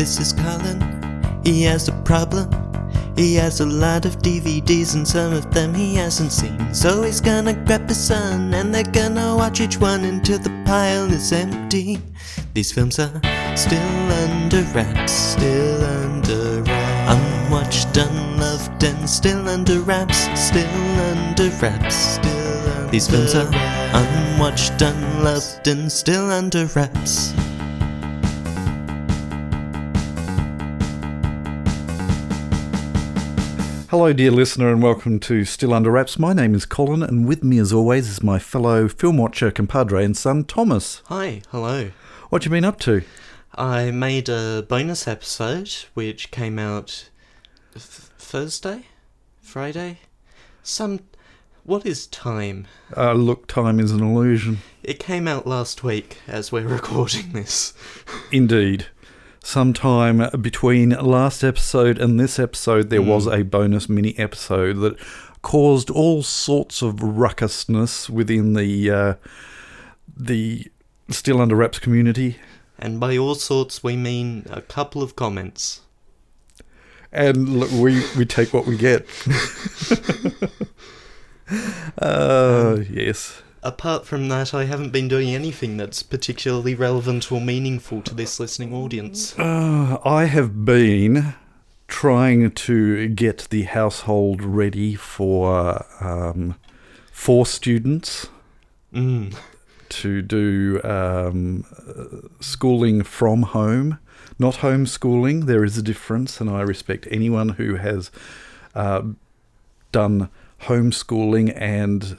This 0.00 0.18
is 0.18 0.32
Colin. 0.32 0.80
He 1.44 1.62
has 1.64 1.88
a 1.88 1.92
problem. 2.08 2.48
He 3.16 3.34
has 3.34 3.60
a 3.60 3.66
lot 3.66 4.06
of 4.06 4.16
DVDs 4.22 4.94
and 4.94 5.06
some 5.06 5.34
of 5.34 5.52
them 5.52 5.74
he 5.74 5.94
hasn't 5.96 6.32
seen. 6.32 6.72
So 6.72 7.02
he's 7.02 7.20
gonna 7.20 7.52
grab 7.52 7.86
his 7.86 8.02
son 8.02 8.54
and 8.54 8.74
they're 8.74 8.82
gonna 8.82 9.36
watch 9.36 9.60
each 9.60 9.78
one 9.78 10.04
until 10.04 10.38
the 10.38 10.48
pile 10.64 11.12
is 11.12 11.32
empty. 11.32 12.00
These 12.54 12.72
films 12.72 12.98
are 12.98 13.12
still 13.54 14.12
under 14.24 14.62
wraps, 14.72 15.12
still 15.12 15.84
under 15.84 16.62
wraps. 16.62 17.12
Unwatched, 17.12 17.94
unloved, 17.98 18.82
and 18.82 19.06
still 19.06 19.46
under 19.50 19.80
wraps, 19.80 20.30
still 20.34 21.00
under 21.10 21.50
wraps, 21.60 21.94
still 21.94 22.68
under 22.70 22.90
These 22.90 23.06
films 23.06 23.34
are 23.34 23.50
unwatched, 23.92 24.80
unloved, 24.80 25.68
and 25.68 25.92
still 25.92 26.30
under 26.30 26.64
wraps. 26.74 27.34
Hello, 33.90 34.12
dear 34.12 34.30
listener, 34.30 34.70
and 34.70 34.80
welcome 34.80 35.18
to 35.18 35.44
Still 35.44 35.74
Under 35.74 35.90
Wraps. 35.90 36.16
My 36.16 36.32
name 36.32 36.54
is 36.54 36.64
Colin, 36.64 37.02
and 37.02 37.26
with 37.26 37.42
me, 37.42 37.58
as 37.58 37.72
always, 37.72 38.08
is 38.08 38.22
my 38.22 38.38
fellow 38.38 38.86
film 38.86 39.16
watcher, 39.16 39.50
compadre, 39.50 40.04
and 40.04 40.16
son, 40.16 40.44
Thomas. 40.44 41.02
Hi, 41.06 41.42
hello. 41.50 41.90
What 42.28 42.44
you 42.44 42.52
been 42.52 42.64
up 42.64 42.78
to? 42.82 43.02
I 43.52 43.90
made 43.90 44.28
a 44.28 44.64
bonus 44.68 45.08
episode 45.08 45.72
which 45.94 46.30
came 46.30 46.56
out 46.56 47.10
th- 47.72 47.82
Thursday, 47.82 48.84
Friday, 49.40 49.98
some. 50.62 51.00
What 51.64 51.84
is 51.84 52.06
time? 52.06 52.68
Uh, 52.96 53.14
look, 53.14 53.48
time 53.48 53.80
is 53.80 53.90
an 53.90 54.04
illusion. 54.04 54.58
It 54.84 55.00
came 55.00 55.26
out 55.26 55.48
last 55.48 55.82
week 55.82 56.18
as 56.28 56.52
we're 56.52 56.68
recording 56.68 57.32
this. 57.32 57.74
Indeed. 58.30 58.86
Sometime 59.42 60.28
between 60.40 60.90
last 60.90 61.42
episode 61.42 61.98
and 61.98 62.20
this 62.20 62.38
episode, 62.38 62.90
there 62.90 63.02
was 63.02 63.26
a 63.26 63.42
bonus 63.42 63.88
mini 63.88 64.16
episode 64.18 64.74
that 64.80 64.98
caused 65.42 65.88
all 65.90 66.22
sorts 66.22 66.82
of 66.82 66.96
ruckusness 66.96 68.10
within 68.10 68.52
the 68.52 68.90
uh, 68.90 69.14
the 70.14 70.66
Still 71.08 71.40
Under 71.40 71.56
Wraps 71.56 71.78
community. 71.78 72.36
And 72.78 73.00
by 73.00 73.16
all 73.16 73.34
sorts, 73.34 73.82
we 73.82 73.96
mean 73.96 74.44
a 74.50 74.60
couple 74.60 75.02
of 75.02 75.16
comments. 75.16 75.80
and 77.12 77.48
look, 77.60 77.70
we 77.72 78.02
we 78.16 78.26
take 78.26 78.52
what 78.52 78.66
we 78.66 78.76
get. 78.76 79.06
uh, 81.98 82.78
yes. 82.90 83.42
Apart 83.62 84.06
from 84.06 84.28
that, 84.28 84.54
I 84.54 84.64
haven't 84.64 84.90
been 84.90 85.06
doing 85.08 85.34
anything 85.34 85.76
that's 85.76 86.02
particularly 86.02 86.74
relevant 86.74 87.30
or 87.30 87.40
meaningful 87.40 88.00
to 88.02 88.14
this 88.14 88.40
listening 88.40 88.72
audience. 88.72 89.38
Uh, 89.38 89.98
I 90.04 90.24
have 90.24 90.64
been 90.64 91.34
trying 91.86 92.52
to 92.52 93.08
get 93.08 93.48
the 93.50 93.64
household 93.64 94.42
ready 94.42 94.94
for 94.94 95.84
um, 96.00 96.54
four 97.12 97.44
students 97.46 98.28
Mm. 98.94 99.36
to 99.88 100.20
do 100.22 100.80
um, 100.82 101.64
schooling 102.40 103.04
from 103.04 103.42
home, 103.42 103.98
not 104.36 104.56
homeschooling. 104.56 105.46
There 105.46 105.62
is 105.64 105.78
a 105.78 105.82
difference, 105.82 106.40
and 106.40 106.50
I 106.50 106.62
respect 106.62 107.06
anyone 107.08 107.50
who 107.50 107.76
has 107.76 108.10
uh, 108.74 109.02
done 109.92 110.28
homeschooling 110.62 111.52
and 111.56 112.16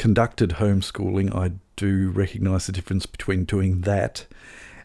conducted 0.00 0.52
homeschooling. 0.52 1.36
I 1.36 1.52
do 1.76 2.08
recognise 2.08 2.64
the 2.64 2.72
difference 2.72 3.04
between 3.04 3.44
doing 3.44 3.82
that 3.82 4.24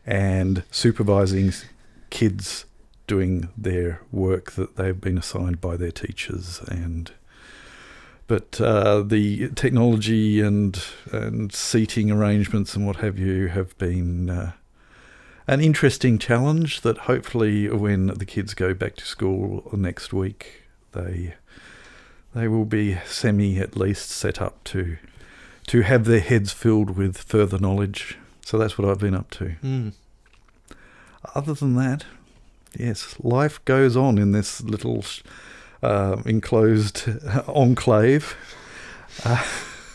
and 0.06 0.64
supervising 0.72 1.54
kids 2.10 2.66
doing 3.08 3.48
their 3.58 4.02
work 4.12 4.52
that 4.52 4.76
they've 4.76 5.00
been 5.00 5.18
assigned 5.18 5.62
by 5.62 5.78
their 5.78 5.92
teachers 5.92 6.60
and 6.68 7.12
but 8.28 8.60
uh, 8.60 9.04
the 9.04 9.50
technology 9.52 10.42
and 10.42 10.84
and 11.14 11.54
seating 11.54 12.12
arrangements 12.12 12.76
and 12.76 12.86
what 12.86 12.98
have 12.98 13.18
you 13.18 13.48
have 13.48 13.78
been 13.78 14.30
uh, 14.30 14.52
an 15.48 15.62
interesting 15.62 16.18
challenge 16.18 16.82
that 16.82 16.98
hopefully 16.98 17.70
when 17.70 18.08
the 18.08 18.26
kids 18.26 18.54
go 18.54 18.74
back 18.74 18.96
to 18.98 19.06
school 19.06 19.70
next 19.72 20.12
week 20.12 20.64
they 20.92 21.36
they 22.34 22.50
will 22.50 22.66
be 22.66 22.98
semi 23.06 23.58
at 23.60 23.78
least 23.78 24.10
set 24.10 24.42
up 24.42 24.62
to 24.66 24.98
to 25.68 25.82
have 25.82 26.06
their 26.06 26.20
heads 26.20 26.52
filled 26.52 26.92
with 26.98 27.18
further 27.18 27.58
knowledge. 27.58 28.18
So 28.46 28.58
that's 28.58 28.78
what 28.78 28.88
I've 28.88 29.00
been 29.00 29.16
up 29.16 29.32
to. 29.32 29.56
Mm. 29.64 29.94
other 31.34 31.54
than 31.54 31.76
that 31.76 32.06
yes 32.78 33.16
life 33.20 33.64
goes 33.66 33.96
on 33.96 34.18
in 34.18 34.32
this 34.32 34.62
little 34.62 35.04
uh, 35.82 36.22
enclosed 36.26 37.10
enclave 37.48 38.36
uh, 39.24 39.44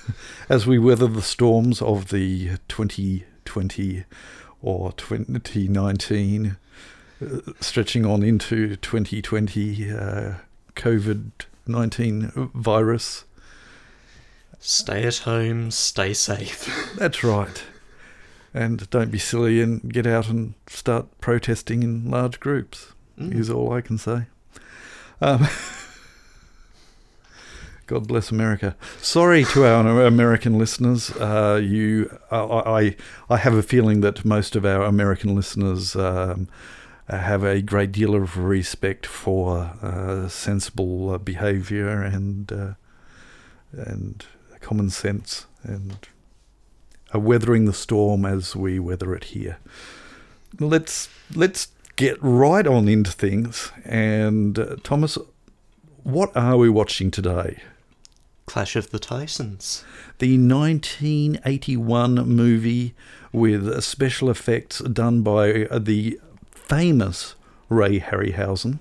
as 0.48 0.66
we 0.66 0.78
weather 0.78 1.06
the 1.06 1.22
storms 1.22 1.82
of 1.82 2.08
the 2.08 2.50
2020 2.68 4.04
or 4.62 4.92
2019 4.92 6.56
uh, 7.22 7.38
stretching 7.60 8.06
on 8.06 8.22
into 8.22 8.76
2020 8.76 9.92
uh, 9.92 10.34
covid-19 10.74 12.50
virus 12.54 13.24
Stay 14.60 15.04
at 15.04 15.16
home, 15.18 15.70
stay 15.70 16.12
safe. 16.12 16.94
That's 16.98 17.24
right. 17.24 17.62
And 18.52 18.88
don't 18.90 19.10
be 19.10 19.18
silly 19.18 19.60
and 19.60 19.92
get 19.92 20.06
out 20.06 20.28
and 20.28 20.54
start 20.66 21.06
protesting 21.20 21.82
in 21.82 22.10
large 22.10 22.40
groups, 22.40 22.92
Mm. 23.18 23.34
is 23.34 23.50
all 23.50 23.72
I 23.72 23.80
can 23.82 23.98
say. 23.98 24.26
Um, 25.20 25.46
God 27.86 28.06
bless 28.06 28.30
America. 28.30 28.76
Sorry 29.02 29.44
to 29.44 29.64
our 29.66 30.04
American 30.06 30.58
listeners. 30.58 31.10
Uh, 31.12 31.60
you, 31.62 32.18
I, 32.30 32.38
I, 32.38 32.96
I 33.28 33.36
have 33.36 33.54
a 33.54 33.62
feeling 33.62 34.00
that 34.02 34.24
most 34.24 34.54
of 34.56 34.64
our 34.64 34.84
American 34.84 35.34
listeners 35.34 35.96
um, 35.96 36.48
have 37.08 37.42
a 37.44 37.60
great 37.60 37.90
deal 37.92 38.14
of 38.14 38.36
respect 38.38 39.06
for 39.06 39.72
uh, 39.82 40.28
sensible 40.28 41.10
uh, 41.10 41.18
behaviour 41.18 42.00
and 42.02 42.52
uh, 42.52 42.72
and 43.72 44.24
common 44.60 44.90
sense 44.90 45.46
and 45.62 46.06
are 47.12 47.20
weathering 47.20 47.64
the 47.64 47.72
storm 47.72 48.24
as 48.24 48.54
we 48.54 48.78
weather 48.78 49.14
it 49.14 49.24
here. 49.24 49.58
Let's 50.58 51.08
let's 51.34 51.68
get 51.96 52.16
right 52.22 52.66
on 52.66 52.88
into 52.88 53.10
things. 53.12 53.72
And 53.84 54.58
uh, 54.58 54.76
Thomas, 54.82 55.18
what 56.02 56.34
are 56.36 56.56
we 56.56 56.68
watching 56.68 57.10
today? 57.10 57.62
Clash 58.46 58.74
of 58.74 58.90
the 58.90 58.98
Titans. 58.98 59.84
The 60.18 60.36
1981 60.38 62.14
movie 62.14 62.94
with 63.32 63.82
special 63.84 64.28
effects 64.28 64.80
done 64.80 65.22
by 65.22 65.66
uh, 65.66 65.78
the 65.78 66.18
famous 66.50 67.36
Ray 67.68 68.00
Harryhausen. 68.00 68.80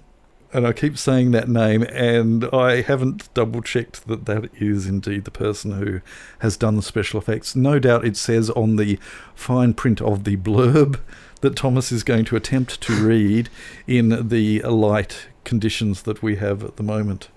And 0.52 0.66
I 0.66 0.74
keep 0.74 0.98
saying 0.98 1.30
that 1.32 1.48
name, 1.48 1.84
and 1.84 2.46
I 2.52 2.82
haven't 2.82 3.32
double 3.36 3.62
checked 3.62 4.08
that 4.08 4.26
that 4.26 4.50
is 4.56 4.88
indeed 4.88 5.26
the 5.26 5.32
person 5.32 5.74
who 5.74 6.02
has 6.40 6.58
done 6.58 6.76
the 6.76 6.82
special 6.82 7.20
effects. 7.20 7.56
No 7.56 7.78
doubt 7.78 8.04
it 8.04 8.18
says 8.18 8.50
on 8.52 8.76
the 8.78 8.98
fine 9.36 9.76
print 9.76 10.02
of 10.02 10.24
the 10.24 10.38
blurb 10.38 11.00
that 11.42 11.56
Thomas 11.56 11.92
is 11.92 12.04
going 12.04 12.26
to 12.26 12.36
attempt 12.36 12.82
to 12.82 12.94
read 12.96 13.50
in 13.86 14.28
the 14.30 14.62
light 14.64 15.28
conditions 15.44 16.02
that 16.04 16.24
we 16.24 16.38
have 16.38 16.64
at 16.64 16.78
the 16.78 16.84
moment. 16.84 17.30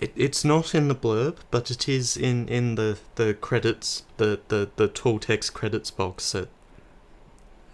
It, 0.00 0.12
it's 0.16 0.44
not 0.46 0.74
in 0.74 0.88
the 0.88 0.94
blurb, 0.94 1.36
but 1.50 1.70
it 1.70 1.88
is 1.88 2.16
in, 2.16 2.48
in 2.48 2.76
the, 2.76 2.98
the 3.16 3.34
credits, 3.34 4.04
the, 4.16 4.40
the, 4.48 4.70
the 4.76 4.88
tall 4.88 5.18
text 5.18 5.52
credits 5.52 5.90
box 5.90 6.34
at, 6.34 6.48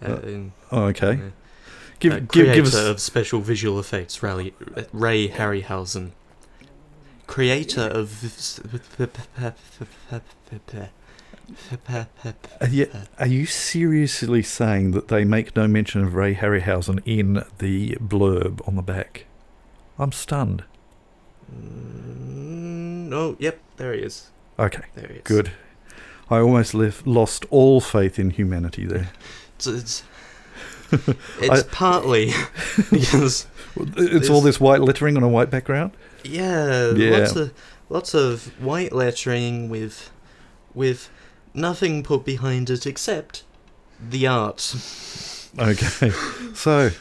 uh, 0.03 0.11
Uh, 0.11 0.15
in, 0.27 0.51
Oh, 0.71 0.83
okay. 0.87 1.13
uh, 1.13 1.29
Give, 1.99 2.13
uh, 2.13 2.19
give, 2.19 2.65
us. 2.65 2.75
of 2.75 2.99
special 2.99 3.39
visual 3.39 3.79
effects, 3.79 4.21
Ray, 4.21 4.53
Ray 4.91 5.29
Harryhausen. 5.29 6.11
Creator 7.27 7.81
of... 7.81 8.61
Are 12.61 12.67
you, 12.67 12.91
are 13.19 13.27
you 13.27 13.45
seriously 13.45 14.41
saying 14.41 14.91
that 14.91 15.07
they 15.09 15.23
make 15.23 15.55
no 15.55 15.67
mention 15.67 16.03
of 16.03 16.15
Ray 16.15 16.35
Harryhausen 16.35 17.01
in 17.05 17.43
the 17.59 17.95
blurb 17.95 18.67
on 18.67 18.75
the 18.75 18.81
back? 18.81 19.25
I'm 19.97 20.11
stunned. 20.11 20.63
Mm, 21.53 23.13
oh, 23.13 23.35
yep, 23.39 23.59
there 23.77 23.93
he 23.93 24.01
is. 24.01 24.31
Okay, 24.57 24.83
There 24.95 25.07
he 25.07 25.15
is. 25.15 25.21
good. 25.23 25.51
I 26.29 26.39
almost 26.39 26.73
left, 26.73 27.05
lost 27.05 27.45
all 27.49 27.81
faith 27.81 28.17
in 28.17 28.31
humanity 28.31 28.85
there. 28.85 29.11
It's, 29.55 29.67
it's, 29.67 30.03
it's 30.91 31.63
partly 31.71 32.31
because 32.91 33.47
It's 33.75 34.29
all 34.29 34.41
this 34.41 34.59
white 34.59 34.81
lettering 34.81 35.17
on 35.17 35.23
a 35.23 35.27
white 35.29 35.49
background. 35.49 35.91
yeah, 36.23 36.91
Yeah. 36.91 37.17
lots 37.19 37.35
of 37.35 37.53
lots 37.89 38.13
of 38.13 38.45
white 38.63 38.91
lettering 38.93 39.69
with 39.69 40.09
with 40.73 41.09
nothing 41.53 42.03
put 42.03 42.25
behind 42.25 42.69
it 42.69 42.85
except 42.85 43.43
the 44.09 44.27
art. 44.27 44.75
Okay, 45.57 46.11
so 46.53 46.91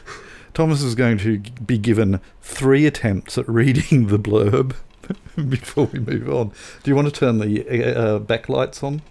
Thomas 0.52 0.80
is 0.82 0.94
going 0.94 1.18
to 1.18 1.38
be 1.66 1.76
given 1.78 2.20
three 2.40 2.86
attempts 2.86 3.36
at 3.36 3.48
reading 3.48 4.06
the 4.06 4.18
blurb 4.18 4.74
before 5.48 5.86
we 5.86 5.98
move 5.98 6.28
on. 6.30 6.52
Do 6.82 6.90
you 6.90 6.94
want 6.94 7.12
to 7.12 7.18
turn 7.20 7.38
the 7.38 7.62
uh, 7.96 8.18
backlights 8.20 8.82
on 8.84 9.02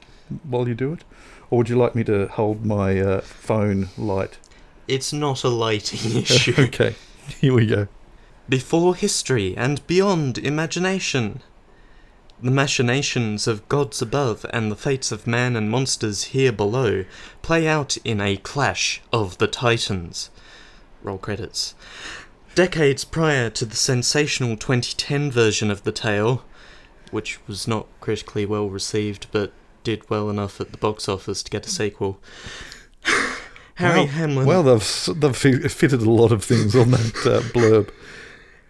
while 0.43 0.67
you 0.67 0.75
do 0.75 0.93
it? 0.93 1.03
Or 1.49 1.57
would 1.57 1.69
you 1.69 1.75
like 1.77 1.93
me 1.93 2.03
to 2.05 2.27
hold 2.29 2.65
my 2.65 2.99
uh, 2.99 3.21
phone 3.21 3.89
light? 3.97 4.37
It's 4.87 5.13
not 5.13 5.43
a 5.43 5.49
lighting 5.49 6.17
issue. 6.21 6.53
okay, 6.57 6.95
here 7.39 7.53
we 7.53 7.65
go. 7.65 7.87
Before 8.49 8.95
history 8.95 9.55
and 9.55 9.85
beyond 9.87 10.37
imagination. 10.37 11.41
The 12.41 12.51
machinations 12.51 13.47
of 13.47 13.69
gods 13.69 14.01
above 14.01 14.45
and 14.49 14.69
the 14.69 14.75
fates 14.75 15.13
of 15.13 15.25
man 15.25 15.55
and 15.55 15.69
monsters 15.69 16.25
here 16.25 16.51
below 16.51 17.05
play 17.41 17.65
out 17.67 17.95
in 18.03 18.19
a 18.19 18.35
clash 18.35 19.01
of 19.13 19.37
the 19.37 19.47
titans. 19.47 20.29
Roll 21.03 21.17
credits. 21.17 21.73
Decades 22.53 23.05
prior 23.05 23.49
to 23.51 23.65
the 23.65 23.77
sensational 23.77 24.57
2010 24.57 25.31
version 25.31 25.71
of 25.71 25.83
the 25.83 25.93
tale, 25.93 26.43
which 27.11 27.39
was 27.47 27.65
not 27.65 27.87
critically 28.01 28.45
well 28.45 28.67
received 28.69 29.27
but 29.31 29.53
did 29.85 30.09
well 30.09 30.29
enough 30.29 30.59
at 30.59 30.71
the 30.71 30.77
box 30.77 31.07
office 31.07 31.43
to 31.43 31.51
get 31.51 31.65
a 31.65 31.69
sequel. 31.69 32.19
Harry 33.75 33.99
well, 33.99 34.07
Hamlin. 34.07 34.45
Well, 34.45 34.63
they've, 34.63 35.09
they've 35.19 35.71
fitted 35.71 36.01
a 36.01 36.11
lot 36.11 36.31
of 36.31 36.43
things 36.43 36.75
on 36.75 36.91
that 36.91 37.15
uh, 37.25 37.41
blurb. 37.49 37.89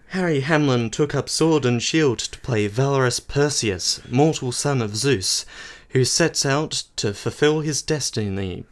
Harry 0.10 0.42
Hamlin 0.42 0.92
took 0.92 1.16
up 1.16 1.28
sword 1.28 1.66
and 1.66 1.82
shield 1.82 2.20
to 2.20 2.40
play 2.40 2.68
valorous 2.68 3.20
Perseus, 3.20 4.00
mortal 4.10 4.52
son 4.52 4.82
of 4.82 4.96
Zeus, 4.96 5.46
who 5.90 6.06
sets 6.06 6.46
out 6.46 6.84
to 6.98 7.14
fulfill 7.14 7.62
his 7.62 7.82
destiny. 7.82 8.66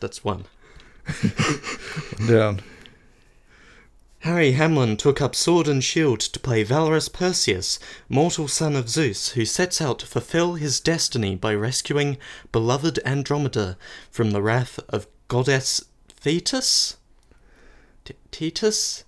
That's 0.00 0.24
one. 0.24 0.44
Down. 2.26 2.60
Harry 4.22 4.52
Hamlin 4.52 4.96
took 4.96 5.20
up 5.20 5.34
sword 5.34 5.68
and 5.68 5.82
shield 5.82 6.18
to 6.20 6.40
play 6.40 6.64
valorous 6.64 7.08
Perseus, 7.08 7.78
mortal 8.08 8.48
son 8.48 8.74
of 8.74 8.88
Zeus, 8.88 9.30
who 9.30 9.44
sets 9.44 9.80
out 9.80 10.00
to 10.00 10.06
fulfill 10.06 10.54
his 10.54 10.80
destiny 10.80 11.36
by 11.36 11.54
rescuing 11.54 12.18
beloved 12.50 12.98
Andromeda 13.04 13.76
from 14.10 14.32
the 14.32 14.42
wrath 14.42 14.80
of 14.88 15.06
goddess 15.28 15.84
Thetis? 16.08 16.96
T- 18.04 18.14
Thetis? 18.32 19.04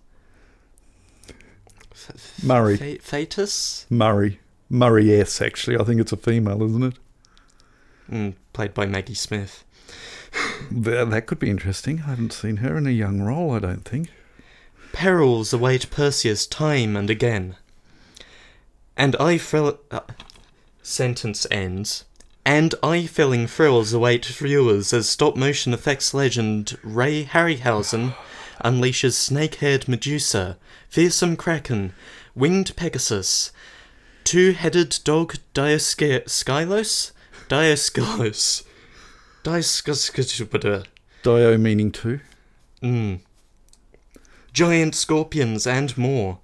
F- 1.92 2.42
Murray. 2.44 2.76
Thetis? 2.76 3.86
Murray. 3.90 4.38
Murray 4.68 5.12
S, 5.12 5.42
actually. 5.42 5.76
I 5.76 5.82
think 5.82 6.00
it's 6.00 6.12
a 6.12 6.16
female, 6.16 6.62
isn't 6.62 6.82
it? 6.84 6.94
Mm, 8.10 8.34
played 8.52 8.74
by 8.74 8.86
Maggie 8.86 9.14
Smith. 9.14 9.64
Th- 10.70 11.08
That 11.08 11.26
could 11.26 11.40
be 11.40 11.50
interesting. 11.50 12.02
I 12.06 12.10
haven't 12.10 12.32
seen 12.32 12.58
her 12.58 12.76
in 12.76 12.86
a 12.86 12.90
young 12.90 13.20
role, 13.20 13.50
I 13.50 13.58
don't 13.58 13.84
think. 13.84 14.08
Perils 14.92 15.52
await 15.52 15.90
Perseus 15.90 16.46
time 16.46 16.96
and 16.96 17.10
again. 17.10 17.56
And 18.96 19.16
I 19.16 19.38
fell. 19.38 19.78
Uh, 19.90 20.00
sentence 20.82 21.46
ends. 21.50 22.04
And 22.44 22.74
eye 22.82 23.06
filling 23.06 23.46
thrills 23.46 23.92
await 23.92 24.24
viewers 24.26 24.92
as 24.92 25.08
stop 25.08 25.36
motion 25.36 25.72
effects 25.74 26.14
legend 26.14 26.78
Ray 26.82 27.24
Harryhausen 27.24 28.14
unleashes 28.64 29.14
snake 29.14 29.56
haired 29.56 29.88
Medusa, 29.88 30.56
fearsome 30.88 31.36
Kraken, 31.36 31.92
winged 32.34 32.74
Pegasus, 32.76 33.52
two 34.24 34.52
headed 34.52 34.98
dog 35.04 35.36
Dioskilos? 35.54 37.12
Dioskilos. 37.48 38.64
Dioskilos. 39.44 40.86
Dio 41.22 41.58
meaning 41.58 41.90
two. 41.92 42.20
Mm. 42.82 43.20
Giant 44.52 44.94
scorpions 44.94 45.66
and 45.66 45.96
more. 45.96 46.38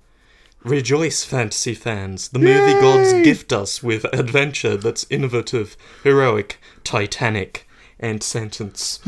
Rejoice, 0.63 1.25
fantasy 1.25 1.75
fans. 1.75 2.29
The 2.29 2.39
movie 2.39 2.81
gods 2.81 3.13
gift 3.25 3.53
us 3.53 3.83
with 3.83 4.05
adventure 4.13 4.77
that's 4.77 5.07
innovative, 5.11 5.77
heroic, 6.03 6.61
titanic, 6.83 7.69
and 8.01 8.23
sentence. 8.23 9.01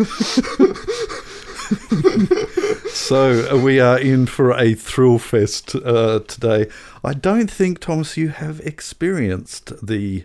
So 3.08 3.48
uh, 3.50 3.56
we 3.56 3.80
are 3.80 3.98
in 3.98 4.26
for 4.26 4.52
a 4.52 4.74
thrill 4.74 5.18
fest 5.18 5.74
uh, 5.74 6.20
today. 6.26 6.66
I 7.02 7.14
don't 7.14 7.50
think, 7.50 7.78
Thomas, 7.78 8.16
you 8.16 8.28
have 8.28 8.60
experienced 8.60 9.72
the 9.86 10.24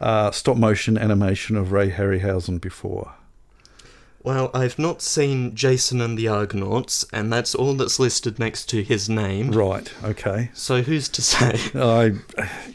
uh, 0.00 0.30
stop 0.30 0.56
motion 0.58 0.98
animation 0.98 1.56
of 1.56 1.72
Ray 1.72 1.90
Harryhausen 1.90 2.60
before. 2.60 3.14
Well, 4.22 4.50
I've 4.52 4.78
not 4.78 5.00
seen 5.00 5.54
Jason 5.54 6.00
and 6.00 6.18
the 6.18 6.28
Argonauts, 6.28 7.06
and 7.12 7.32
that's 7.32 7.54
all 7.54 7.74
that's 7.74 7.98
listed 8.00 8.38
next 8.38 8.68
to 8.70 8.82
his 8.82 9.08
name. 9.08 9.52
Right. 9.52 9.90
Okay. 10.02 10.50
So 10.54 10.82
who's 10.82 11.08
to 11.10 11.22
say? 11.22 11.58
I, 11.74 12.14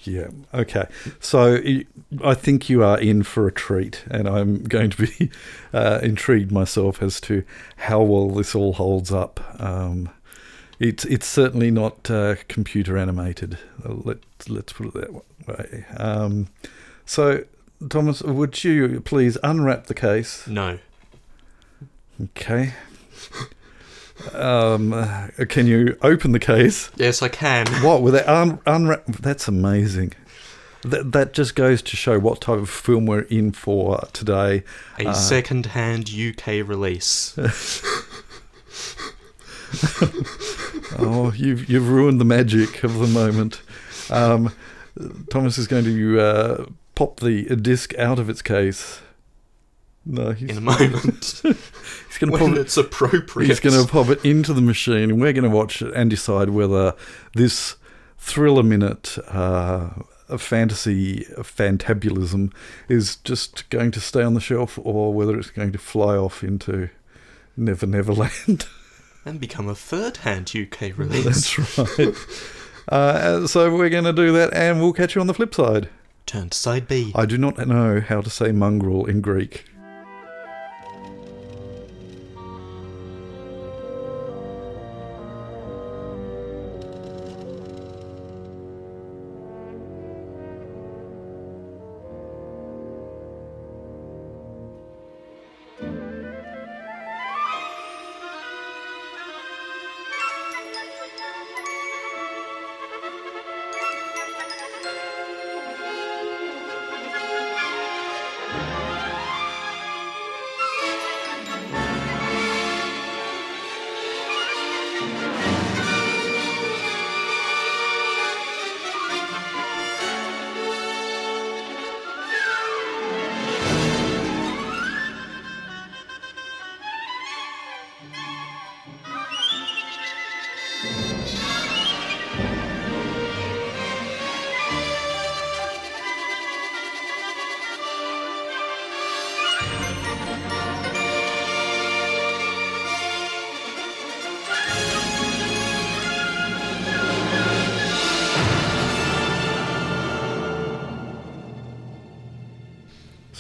yeah. 0.04 0.30
Okay. 0.54 0.86
So 1.20 1.60
I 2.24 2.34
think 2.34 2.70
you 2.70 2.84
are 2.84 3.00
in 3.00 3.24
for 3.24 3.46
a 3.46 3.52
treat, 3.52 4.04
and 4.10 4.28
I'm 4.28 4.64
going 4.64 4.90
to 4.92 5.08
be 5.08 5.30
uh, 5.74 6.00
intrigued 6.02 6.52
myself 6.52 7.02
as 7.04 7.20
to 7.22 7.44
how 7.76 8.02
well 8.02 8.30
this 8.30 8.56
all 8.56 8.74
holds 8.74 9.12
up. 9.12 9.62
Um, 9.62 10.10
it's 10.80 11.06
it's 11.06 11.28
certainly 11.28 11.72
not 11.72 12.10
uh, 12.10 12.36
computer 12.48 12.98
animated. 12.98 13.58
Uh, 13.86 13.94
Let 14.04 14.18
let's 14.48 14.74
put 14.74 14.88
it 14.88 14.94
that 14.94 15.14
way. 15.48 15.86
Um, 15.98 16.48
so, 17.06 17.44
Thomas, 17.90 18.22
would 18.22 18.64
you 18.64 19.02
please 19.02 19.38
unwrap 19.44 19.88
the 19.88 19.94
case? 19.94 20.48
No. 20.48 20.80
Okay. 22.22 22.74
Um, 24.34 24.94
uh, 24.94 25.28
can 25.50 25.68
you 25.68 25.98
open 26.02 26.32
the 26.32 26.40
case? 26.40 26.92
Yes, 26.96 27.22
I 27.22 27.28
can. 27.30 27.66
What 27.84 28.02
with 28.02 28.14
that 28.14 28.28
un- 28.28 28.60
unwrap? 28.66 29.06
That's 29.08 29.48
amazing. 29.48 30.14
That 30.84 31.12
that 31.14 31.34
just 31.34 31.56
goes 31.56 31.82
to 31.82 31.96
show 31.96 32.20
what 32.20 32.42
type 32.42 32.60
of 32.60 32.70
film 32.70 33.06
we're 33.06 33.22
in 33.22 33.52
for 33.54 34.00
today. 34.14 34.64
A 35.00 35.08
Uh, 35.08 35.14
second-hand 35.14 36.10
UK 36.12 36.48
release. 36.68 37.38
Oh, 41.00 41.34
you've 41.36 41.68
you've 41.70 41.90
ruined 41.90 42.22
the 42.22 42.26
magic 42.26 42.84
of 42.84 43.00
the 43.00 43.08
moment. 43.08 43.62
Um, 44.12 44.54
Thomas 45.32 45.58
is 45.58 45.66
going 45.68 45.86
to 45.86 46.20
uh, 46.20 46.66
pop 46.94 47.20
the 47.20 47.44
disc 47.56 47.98
out 47.98 48.20
of 48.20 48.30
its 48.30 48.44
case. 48.44 49.00
No, 50.06 50.32
he's, 50.32 50.52
in 50.52 50.58
a 50.58 50.62
moment. 50.62 51.42
he's 52.14 52.20
going 52.20 52.32
to 52.32 52.44
when 52.44 52.52
pop 52.52 52.58
it. 52.60 52.62
it's 52.62 52.78
appropriate. 52.78 53.48
He's 53.48 53.60
going 53.60 53.84
to 53.84 53.92
pop 53.92 54.10
it 54.10 54.24
into 54.24 54.54
the 54.54 54.62
machine, 54.62 55.10
and 55.10 55.22
we're 55.22 55.34
going 55.34 55.44
to 55.44 55.50
watch 55.50 55.82
it 55.82 55.94
and 55.94 56.10
decide 56.10 56.50
whether 56.50 56.94
this 57.34 57.76
thriller 58.18 58.64
minute 58.64 59.18
uh, 59.28 59.90
of 60.30 60.42
fantasy 60.42 61.26
fantabulism 61.40 62.54
is 62.88 63.18
just 63.18 63.70
going 63.70 63.92
to 63.92 64.00
stay 64.00 64.24
on 64.24 64.34
the 64.34 64.40
shelf 64.40 64.80
or 64.82 65.14
whether 65.14 65.38
it's 65.38 65.50
going 65.50 65.72
to 65.72 65.78
fly 65.78 66.16
off 66.16 66.44
into 66.44 66.90
Never 67.58 67.86
Never 67.86 68.14
Land. 68.14 68.66
and 69.26 69.40
become 69.40 69.68
a 69.68 69.76
third-hand 69.76 70.54
UK 70.56 70.98
release. 70.98 71.56
That's 71.56 71.98
right. 71.98 72.16
Uh, 72.88 73.48
so 73.48 73.74
we're 73.74 73.90
going 73.90 74.04
to 74.04 74.14
do 74.14 74.32
that, 74.34 74.54
and 74.54 74.82
we'll 74.82 74.94
catch 74.94 75.16
you 75.16 75.22
on 75.22 75.28
the 75.28 75.34
flip 75.34 75.56
side. 75.56 75.90
Turn 76.26 76.50
to 76.50 76.58
side 76.58 76.88
B. 76.88 77.12
I 77.16 77.26
do 77.26 77.38
not 77.38 77.58
know 77.68 78.02
how 78.02 78.22
to 78.22 78.30
say 78.30 78.52
mongrel 78.52 79.06
in 79.06 79.22
Greek. 79.22 79.66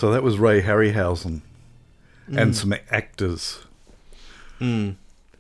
So 0.04 0.12
that 0.12 0.22
was 0.22 0.38
Ray 0.38 0.62
Harryhausen 0.62 1.40
Mm. 2.30 2.38
and 2.42 2.54
some 2.58 2.74
actors. 2.92 3.60
Mm. 4.60 4.96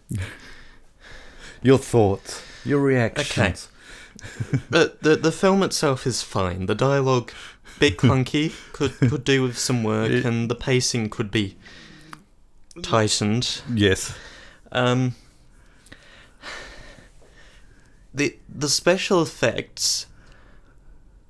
Your 1.61 1.77
thoughts, 1.77 2.41
your 2.63 2.79
reactions. 2.79 3.67
But 4.69 5.01
the 5.03 5.17
the 5.17 5.33
film 5.33 5.63
itself 5.63 6.07
is 6.07 6.21
fine. 6.21 6.67
The 6.67 6.75
dialogue, 6.75 7.33
bit 7.77 7.97
clunky, 8.03 8.53
could 8.71 8.97
could 8.99 9.25
do 9.25 9.41
with 9.43 9.57
some 9.57 9.83
work, 9.83 10.09
It- 10.11 10.23
and 10.25 10.49
the 10.49 10.55
pacing 10.55 11.09
could 11.09 11.29
be 11.29 11.57
tightened. 12.81 13.61
Yes. 13.73 14.15
Um, 14.71 15.15
the 18.13 18.37
the 18.47 18.69
special 18.69 19.21
effects 19.21 20.05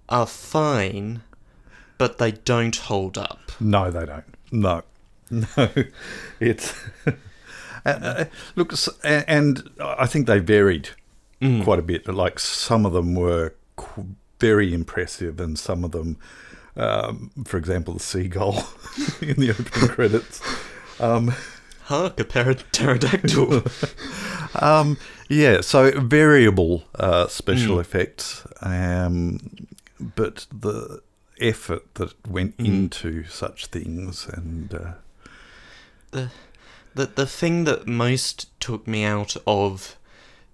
are 0.07 0.27
fine, 0.27 1.23
but 2.03 2.17
they 2.17 2.31
don't 2.31 2.75
hold 2.75 3.17
up. 3.17 3.39
No, 3.61 3.89
they 3.89 4.05
don't. 4.05 4.25
No, 4.51 4.81
no. 5.31 5.69
It's 6.41 6.73
uh, 7.85 8.25
look, 8.57 8.73
and 9.05 9.69
I 9.79 10.05
think 10.05 10.27
they 10.27 10.39
varied 10.39 10.89
Mm. 11.41 11.63
quite 11.63 11.79
a 11.79 11.81
bit. 11.81 12.07
Like 12.07 12.39
some 12.39 12.85
of 12.85 12.91
them 12.93 13.15
were 13.15 13.53
very 14.39 14.73
impressive, 14.73 15.39
and 15.39 15.57
some 15.59 15.83
of 15.85 15.91
them, 15.91 16.17
um, 16.77 17.31
for 17.45 17.57
example, 17.57 17.93
the 17.93 17.99
seagull 18.01 18.55
in 19.21 19.35
the 19.37 19.51
opening 19.51 19.89
credits. 19.89 20.41
Um, 20.99 21.33
Hark, 21.83 22.19
a 22.19 22.23
pterodactyl. 22.23 23.63
um, 24.61 24.97
yeah, 25.29 25.61
so 25.61 25.91
variable 25.99 26.83
uh, 26.95 27.27
special 27.27 27.77
Mm. 27.77 27.81
effects, 27.81 28.45
um, 28.61 29.39
but 30.15 30.45
the 30.53 31.01
effort 31.39 31.95
that 31.95 32.13
went 32.27 32.57
Mm. 32.57 32.65
into 32.65 33.23
such 33.25 33.67
things 33.67 34.27
and. 34.27 34.73
Uh, 34.73 34.93
the 36.11 36.29
the 36.95 37.05
the 37.07 37.25
thing 37.25 37.63
that 37.63 37.87
most 37.87 38.47
took 38.59 38.87
me 38.87 39.03
out 39.03 39.35
of 39.47 39.95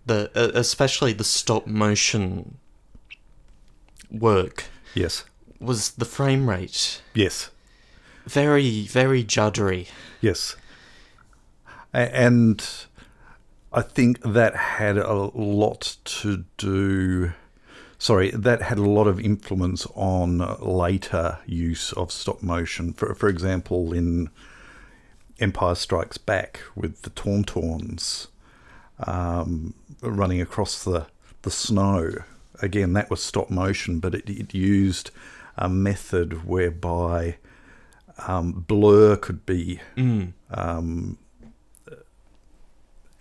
the 0.05 0.31
uh, 0.36 0.51
especially 0.57 1.12
the 1.13 1.24
stop 1.25 1.67
motion 1.67 2.57
work 4.09 4.65
Yes. 4.95 5.25
was 5.59 5.91
the 5.91 6.05
frame 6.05 6.50
rate. 6.50 7.01
Yes. 7.13 7.50
Very 8.25 8.88
very 8.88 9.24
juddery. 9.24 9.88
Yes. 10.21 10.55
A- 11.93 12.15
And 12.15 12.65
I 13.74 13.81
think 13.81 14.21
that 14.24 14.55
had 14.55 14.98
a 14.98 15.13
lot 15.36 15.98
to 16.05 16.45
do. 16.57 17.33
Sorry, 18.01 18.32
that 18.32 18.62
had 18.62 18.77
a 18.77 18.84
lot 18.89 19.08
of 19.08 19.20
influence 19.20 19.86
on 19.94 20.38
later 20.62 21.39
use 21.46 21.91
of 21.94 22.12
stop 22.13 22.41
motion. 22.41 22.94
For, 22.94 23.13
for 23.13 23.27
example, 23.27 23.91
in 23.94 24.29
Empire 25.39 25.75
Strikes 25.75 26.18
Back 26.18 26.62
with 26.75 27.01
the 27.01 27.10
Tauntauns 27.10 28.27
um, 29.06 29.74
running 30.01 30.39
across 30.41 30.82
the, 30.84 31.08
the 31.41 31.51
snow. 31.51 32.13
Again, 32.62 32.94
that 32.94 33.10
was 33.10 33.22
stop 33.22 33.50
motion, 33.50 34.00
but 34.00 34.15
it, 34.15 34.29
it 34.29 34.53
used 34.53 35.12
a 35.58 35.68
method 35.68 36.46
whereby 36.46 37.36
um, 38.27 38.63
blur 38.68 39.18
could 39.18 39.46
be 39.46 39.82
Mm. 39.98 40.34
um, 40.51 41.18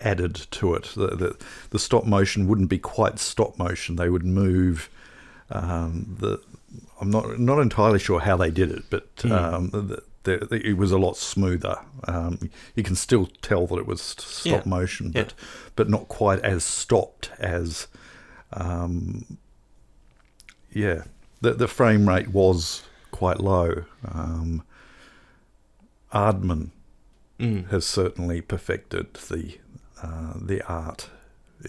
added 0.00 0.34
to 0.52 0.74
it. 0.74 0.84
The, 0.94 1.08
the, 1.08 1.36
the 1.70 1.78
stop 1.78 2.04
motion 2.04 2.46
wouldn't 2.48 2.68
be 2.68 2.78
quite 2.78 3.18
stop 3.18 3.58
motion. 3.58 3.96
They 3.96 4.08
would 4.10 4.24
move 4.24 4.88
um, 5.50 6.16
the. 6.20 6.40
I'm 7.00 7.10
not 7.10 7.38
not 7.38 7.58
entirely 7.60 7.98
sure 7.98 8.20
how 8.20 8.36
they 8.36 8.50
did 8.50 8.70
it, 8.70 8.84
but 8.90 9.08
Hmm. 9.22 9.32
um, 9.32 9.70
the, 9.70 10.02
the, 10.24 10.60
it 10.66 10.76
was 10.76 10.92
a 10.92 10.98
lot 10.98 11.16
smoother. 11.16 11.78
Um, 12.04 12.50
you 12.74 12.82
can 12.82 12.94
still 12.96 13.26
tell 13.40 13.66
that 13.68 13.78
it 13.78 13.86
was 13.86 14.02
stop 14.02 14.44
Yeah. 14.44 14.62
motion, 14.66 15.12
Yeah. 15.14 15.22
but 15.24 15.34
but 15.76 15.88
not 15.88 16.08
quite 16.08 16.40
as 16.40 16.64
stopped 16.64 17.30
as. 17.38 17.86
Um, 18.52 19.38
yeah, 20.72 21.04
the 21.40 21.54
the 21.54 21.68
frame 21.68 22.08
rate 22.08 22.28
was 22.28 22.82
quite 23.10 23.40
low. 23.40 23.84
Um, 24.06 24.62
Aardman 26.12 26.70
Mm. 27.38 27.68
has 27.70 27.86
certainly 27.86 28.40
perfected 28.40 29.14
the 29.14 29.58
uh, 30.02 30.34
the 30.40 30.62
art 30.66 31.08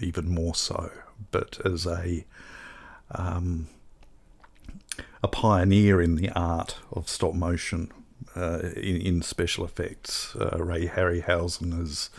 even 0.00 0.28
more 0.28 0.54
so. 0.54 0.90
But 1.30 1.60
as 1.64 1.86
a 1.86 2.24
um, 3.12 3.68
a 5.22 5.28
pioneer 5.28 6.00
in 6.00 6.16
the 6.16 6.30
art 6.30 6.78
of 6.92 7.08
stop 7.08 7.34
motion 7.34 7.90
uh, 8.36 8.60
in, 8.76 9.00
in 9.00 9.22
special 9.22 9.64
effects, 9.64 10.34
uh, 10.36 10.56
Ray 10.62 10.86
Harryhausen 10.86 11.80
is 11.82 12.10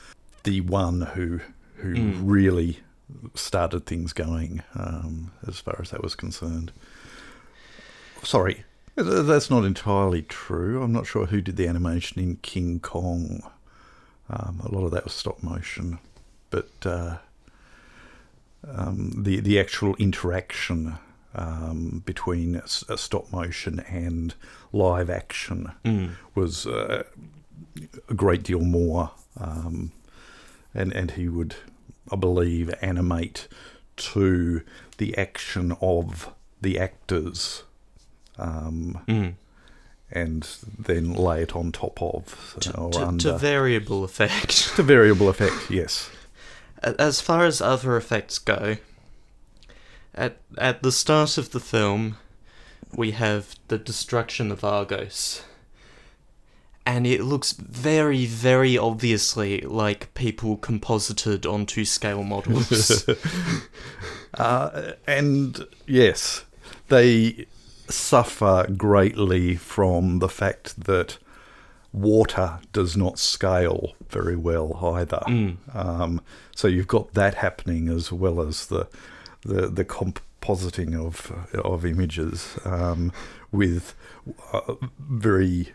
the 0.43 0.61
one 0.61 1.01
who 1.01 1.39
who 1.75 1.95
Mm. 1.95 2.19
really 2.21 2.79
started 3.33 3.85
things 3.87 4.13
going 4.13 4.61
um, 4.75 5.31
as 5.47 5.59
far 5.59 5.77
as 5.81 5.89
that 5.89 6.03
was 6.03 6.13
concerned. 6.13 6.71
Sorry, 8.23 8.63
that's 8.95 9.49
not 9.49 9.65
entirely 9.65 10.21
true. 10.21 10.83
I'm 10.83 10.91
not 10.93 11.07
sure 11.07 11.25
who 11.25 11.41
did 11.41 11.57
the 11.57 11.67
animation 11.67 12.21
in 12.21 12.35
King 12.37 12.79
Kong. 12.79 13.41
Um, 14.33 14.61
a 14.63 14.69
lot 14.73 14.85
of 14.85 14.91
that 14.91 15.03
was 15.03 15.13
stop 15.13 15.43
motion, 15.43 15.99
but 16.51 16.69
uh, 16.85 17.17
um, 18.67 19.11
the 19.23 19.39
the 19.39 19.59
actual 19.59 19.95
interaction 19.95 20.95
um, 21.35 22.01
between 22.05 22.55
s- 22.57 22.83
uh, 22.89 22.95
stop 22.95 23.31
motion 23.31 23.79
and 23.81 24.35
live 24.71 25.09
action 25.09 25.71
Mm. 25.83 26.11
was 26.35 26.65
uh, 26.67 27.03
a 28.09 28.13
great 28.13 28.43
deal 28.43 28.61
more, 28.61 29.11
um, 29.37 29.91
and 30.73 30.93
and 30.93 31.11
he 31.11 31.27
would, 31.27 31.55
I 32.11 32.15
believe, 32.15 32.73
animate 32.81 33.47
to 33.97 34.61
the 34.97 35.17
action 35.17 35.75
of 35.81 36.29
the 36.61 36.79
actors. 36.79 37.63
Um, 38.37 39.01
Mm. 39.07 39.33
And 40.11 40.47
then 40.77 41.13
lay 41.13 41.41
it 41.43 41.55
on 41.55 41.71
top 41.71 42.01
of 42.01 42.55
To, 42.61 42.77
or 42.77 42.91
to, 42.91 43.07
under. 43.07 43.31
to 43.31 43.37
variable 43.37 44.03
effect. 44.03 44.71
To 44.75 44.83
variable 44.83 45.29
effect, 45.29 45.69
yes. 45.69 46.09
As 46.83 47.21
far 47.21 47.45
as 47.45 47.61
other 47.61 47.95
effects 47.97 48.39
go, 48.39 48.77
at 50.15 50.37
at 50.57 50.81
the 50.83 50.91
start 50.91 51.37
of 51.37 51.51
the 51.51 51.59
film, 51.59 52.17
we 52.95 53.11
have 53.11 53.55
the 53.67 53.77
destruction 53.77 54.51
of 54.51 54.63
Argos. 54.63 55.43
And 56.85 57.05
it 57.05 57.21
looks 57.21 57.51
very, 57.53 58.25
very 58.25 58.75
obviously 58.77 59.61
like 59.61 60.11
people 60.15 60.57
composited 60.57 61.45
onto 61.45 61.85
scale 61.85 62.23
models. 62.23 63.07
Uh, 64.35 64.93
and 65.05 65.65
yes, 65.87 66.45
they 66.87 67.45
suffer 67.91 68.65
greatly 68.77 69.55
from 69.55 70.19
the 70.19 70.29
fact 70.29 70.85
that 70.85 71.17
water 71.93 72.59
does 72.71 72.95
not 72.95 73.19
scale 73.19 73.95
very 74.09 74.35
well 74.35 74.79
either. 74.97 75.21
Mm. 75.27 75.57
Um, 75.75 76.21
so 76.55 76.67
you've 76.67 76.87
got 76.87 77.13
that 77.13 77.35
happening 77.35 77.89
as 77.89 78.11
well 78.11 78.41
as 78.41 78.67
the 78.67 78.87
the, 79.43 79.67
the 79.67 79.85
compositing 79.85 80.95
of 80.95 81.31
of 81.55 81.85
images 81.85 82.57
um, 82.65 83.11
with 83.51 83.95
uh, 84.53 84.75
very 84.99 85.73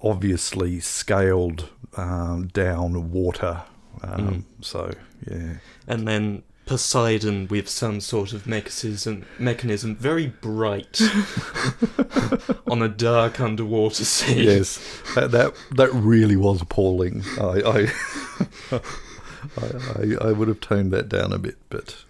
obviously 0.00 0.80
scaled 0.80 1.68
um, 1.96 2.48
down 2.48 3.10
water. 3.10 3.62
Um, 4.02 4.44
So 4.60 4.92
yeah, 5.28 5.54
and 5.88 6.06
then 6.06 6.42
Poseidon 6.68 7.48
with 7.48 7.66
some 7.66 7.98
sort 8.00 8.34
of 8.34 8.46
mechanism, 8.46 9.24
mechanism 9.38 9.96
very 9.96 10.26
bright 10.26 11.00
on 12.66 12.82
a 12.82 12.88
dark 12.88 13.40
underwater 13.40 14.04
sea. 14.04 14.44
yes, 14.44 14.78
that, 15.14 15.30
that 15.30 15.54
that 15.76 15.90
really 15.94 16.36
was 16.36 16.60
appalling. 16.60 17.24
I 17.40 17.62
I, 17.64 17.92
I, 19.56 19.66
I, 19.96 20.28
I 20.28 20.32
would 20.32 20.48
have 20.48 20.60
toned 20.60 20.92
that 20.92 21.08
down 21.08 21.32
a 21.32 21.38
bit, 21.38 21.56
but 21.70 22.04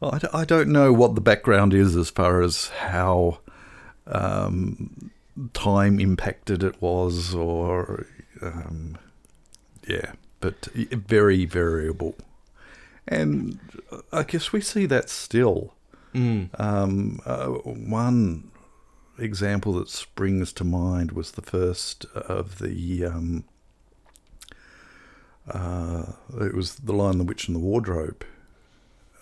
I, 0.00 0.20
I 0.32 0.44
don't 0.44 0.68
know 0.68 0.92
what 0.92 1.16
the 1.16 1.20
background 1.20 1.74
is 1.74 1.96
as 1.96 2.10
far 2.10 2.42
as 2.42 2.68
how 2.68 3.40
um, 4.06 5.10
time 5.52 5.98
impacted 5.98 6.62
it 6.62 6.80
was, 6.80 7.34
or 7.34 8.06
um, 8.40 8.98
yeah, 9.86 10.12
but 10.40 10.66
very 10.74 11.44
variable. 11.44 12.14
And 13.08 13.58
I 14.12 14.22
guess 14.22 14.52
we 14.52 14.60
see 14.60 14.86
that 14.86 15.08
still. 15.10 15.74
Mm. 16.14 16.48
Um, 16.60 17.20
uh, 17.24 17.46
one 17.46 18.50
example 19.18 19.72
that 19.74 19.88
springs 19.88 20.52
to 20.54 20.64
mind 20.64 21.12
was 21.12 21.32
the 21.32 21.42
first 21.42 22.04
of 22.14 22.58
the. 22.58 23.04
Um, 23.04 23.44
uh, 25.48 26.12
it 26.40 26.54
was 26.54 26.76
the 26.76 26.92
Lion, 26.92 27.18
the 27.18 27.24
Witch, 27.24 27.48
and 27.48 27.56
the 27.56 27.60
Wardrobe, 27.60 28.24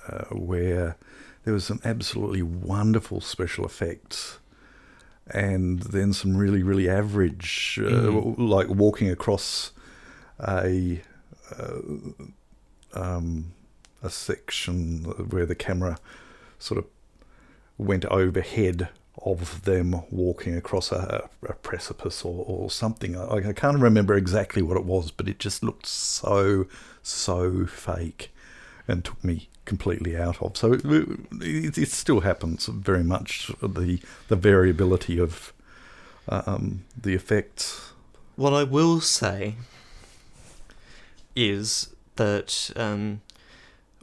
uh, 0.08 0.24
where 0.34 0.96
there 1.44 1.54
was 1.54 1.64
some 1.64 1.80
absolutely 1.84 2.42
wonderful 2.42 3.20
special 3.20 3.64
effects, 3.64 4.38
and 5.30 5.80
then 5.80 6.12
some 6.12 6.36
really 6.36 6.62
really 6.62 6.88
average, 6.88 7.78
uh, 7.82 7.88
Mm. 8.10 8.34
like 8.36 8.68
walking 8.68 9.10
across 9.10 9.72
a 10.40 11.00
uh, 11.56 11.78
um, 12.94 13.52
a 14.02 14.10
section 14.10 15.04
where 15.30 15.46
the 15.46 15.54
camera 15.54 15.98
sort 16.58 16.78
of 16.78 16.86
went 17.76 18.04
overhead 18.06 18.88
of 19.24 19.62
them 19.62 20.02
walking 20.10 20.56
across 20.56 20.92
a, 20.92 21.28
a 21.48 21.52
precipice 21.54 22.24
or, 22.24 22.44
or 22.46 22.70
something. 22.70 23.16
I, 23.16 23.48
I 23.48 23.52
can't 23.52 23.78
remember 23.78 24.14
exactly 24.14 24.62
what 24.62 24.76
it 24.76 24.84
was, 24.84 25.10
but 25.10 25.28
it 25.28 25.38
just 25.38 25.62
looked 25.62 25.86
so 25.86 26.66
so 27.02 27.66
fake 27.66 28.32
and 28.86 29.04
took 29.04 29.22
me 29.24 29.48
completely 29.64 30.16
out 30.16 30.40
of. 30.42 30.56
So 30.56 30.72
it, 30.72 30.82
it, 31.40 31.78
it 31.78 31.88
still 31.88 32.20
happens 32.20 32.66
very 32.66 33.04
much 33.04 33.50
the 33.60 34.00
the 34.28 34.36
variability 34.36 35.18
of 35.18 35.52
um, 36.28 36.84
the 37.00 37.14
effects. 37.14 37.92
What 38.36 38.52
I 38.52 38.62
will 38.64 39.00
say 39.00 39.56
is 41.34 41.94
that 42.16 42.70
um, 42.76 43.20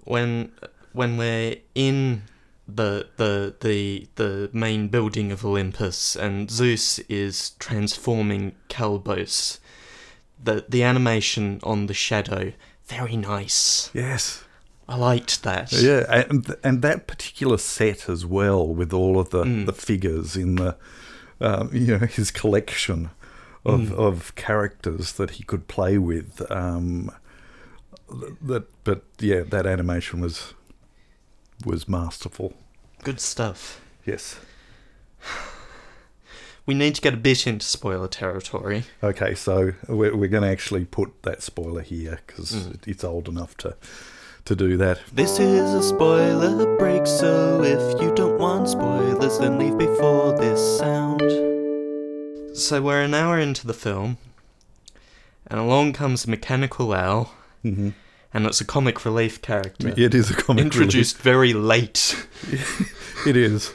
when 0.05 0.51
when 0.93 1.17
we're 1.17 1.57
in 1.75 2.23
the 2.67 3.07
the 3.17 3.53
the 3.59 4.07
the 4.15 4.49
main 4.53 4.87
building 4.87 5.31
of 5.31 5.45
Olympus 5.45 6.15
and 6.15 6.49
Zeus 6.49 6.99
is 7.09 7.51
transforming 7.59 8.55
Calibos, 8.69 9.59
the 10.43 10.65
the 10.69 10.83
animation 10.83 11.59
on 11.63 11.85
the 11.87 11.93
shadow 11.93 12.53
very 12.87 13.17
nice. 13.17 13.89
Yes. 13.93 14.43
I 14.87 14.95
liked 14.97 15.41
that. 15.41 15.71
Yeah, 15.73 16.05
and 16.29 16.55
and 16.63 16.81
that 16.83 17.07
particular 17.07 17.57
set 17.57 18.07
as 18.07 18.23
well, 18.25 18.67
with 18.67 18.93
all 18.93 19.19
of 19.19 19.31
the, 19.31 19.43
Mm. 19.43 19.65
the 19.65 19.73
figures 19.73 20.35
in 20.37 20.55
the, 20.57 20.77
um, 21.41 21.71
you 21.73 21.97
know, 21.97 22.05
his 22.05 22.29
collection 22.29 23.09
of 23.65 23.79
Mm. 23.89 23.91
of 23.93 24.35
characters 24.35 25.13
that 25.13 25.31
he 25.31 25.43
could 25.43 25.67
play 25.67 25.97
with. 25.97 26.43
Um, 26.51 27.09
that, 28.41 28.65
but 28.83 29.03
yeah, 29.19 29.41
that 29.41 29.65
animation 29.65 30.19
was 30.21 30.53
was 31.65 31.87
masterful. 31.87 32.53
Good 33.03 33.19
stuff. 33.19 33.81
Yes. 34.05 34.37
We 36.67 36.73
need 36.73 36.95
to 36.95 37.01
get 37.01 37.13
a 37.13 37.17
bit 37.17 37.45
into 37.45 37.63
spoiler 37.65 38.07
territory. 38.07 38.85
Okay, 39.03 39.35
so 39.35 39.73
we're 39.87 40.15
we're 40.15 40.29
going 40.29 40.41
to 40.43 40.49
actually 40.49 40.85
put 40.85 41.21
that 41.23 41.43
spoiler 41.43 41.81
here 41.81 42.19
because 42.25 42.51
Mm. 42.53 42.87
it's 42.87 43.03
old 43.03 43.27
enough 43.27 43.55
to 43.57 43.75
to 44.45 44.55
do 44.55 44.75
that. 44.77 44.99
This 45.13 45.39
is 45.39 45.73
a 45.73 45.83
spoiler 45.83 46.75
break, 46.77 47.05
so 47.05 47.61
if 47.63 48.01
you 48.01 48.13
don't 48.15 48.39
want 48.39 48.69
spoilers, 48.69 49.37
then 49.39 49.59
leave 49.59 49.77
before 49.77 50.35
this 50.37 50.79
sound. 50.79 51.21
So 52.57 52.81
we're 52.81 53.01
an 53.01 53.13
hour 53.13 53.39
into 53.39 53.67
the 53.67 53.73
film, 53.73 54.17
and 55.47 55.59
along 55.59 55.93
comes 55.93 56.25
a 56.25 56.29
mechanical 56.29 56.93
owl, 56.93 57.31
hmm 57.73 57.89
and 58.33 58.45
it's 58.45 58.59
a 58.59 58.65
comic 58.65 59.05
relief 59.05 59.41
character. 59.41 59.93
It 59.95 60.13
is 60.13 60.29
a 60.29 60.33
comic 60.33 60.65
relief. 60.65 60.75
Introduced 60.75 61.17
very 61.19 61.53
late. 61.53 62.27
It 63.25 63.37
is. 63.37 63.73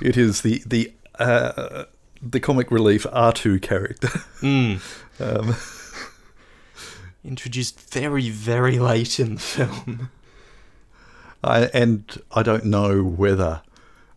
It 0.00 0.16
is 0.16 0.40
the 0.40 0.62
the 0.64 0.92
uh, 1.18 1.84
the 2.22 2.40
comic 2.40 2.70
relief 2.70 3.04
R 3.12 3.32
two 3.32 3.58
character. 3.60 4.08
Mm. 4.40 4.80
Um, 5.18 5.56
Introduced 7.24 7.80
very, 7.90 8.28
very 8.28 8.78
late 8.78 9.18
in 9.18 9.36
the 9.36 9.40
film. 9.40 10.10
I, 11.42 11.70
and 11.72 12.22
I 12.32 12.42
don't 12.42 12.66
know 12.66 13.02
whether 13.02 13.62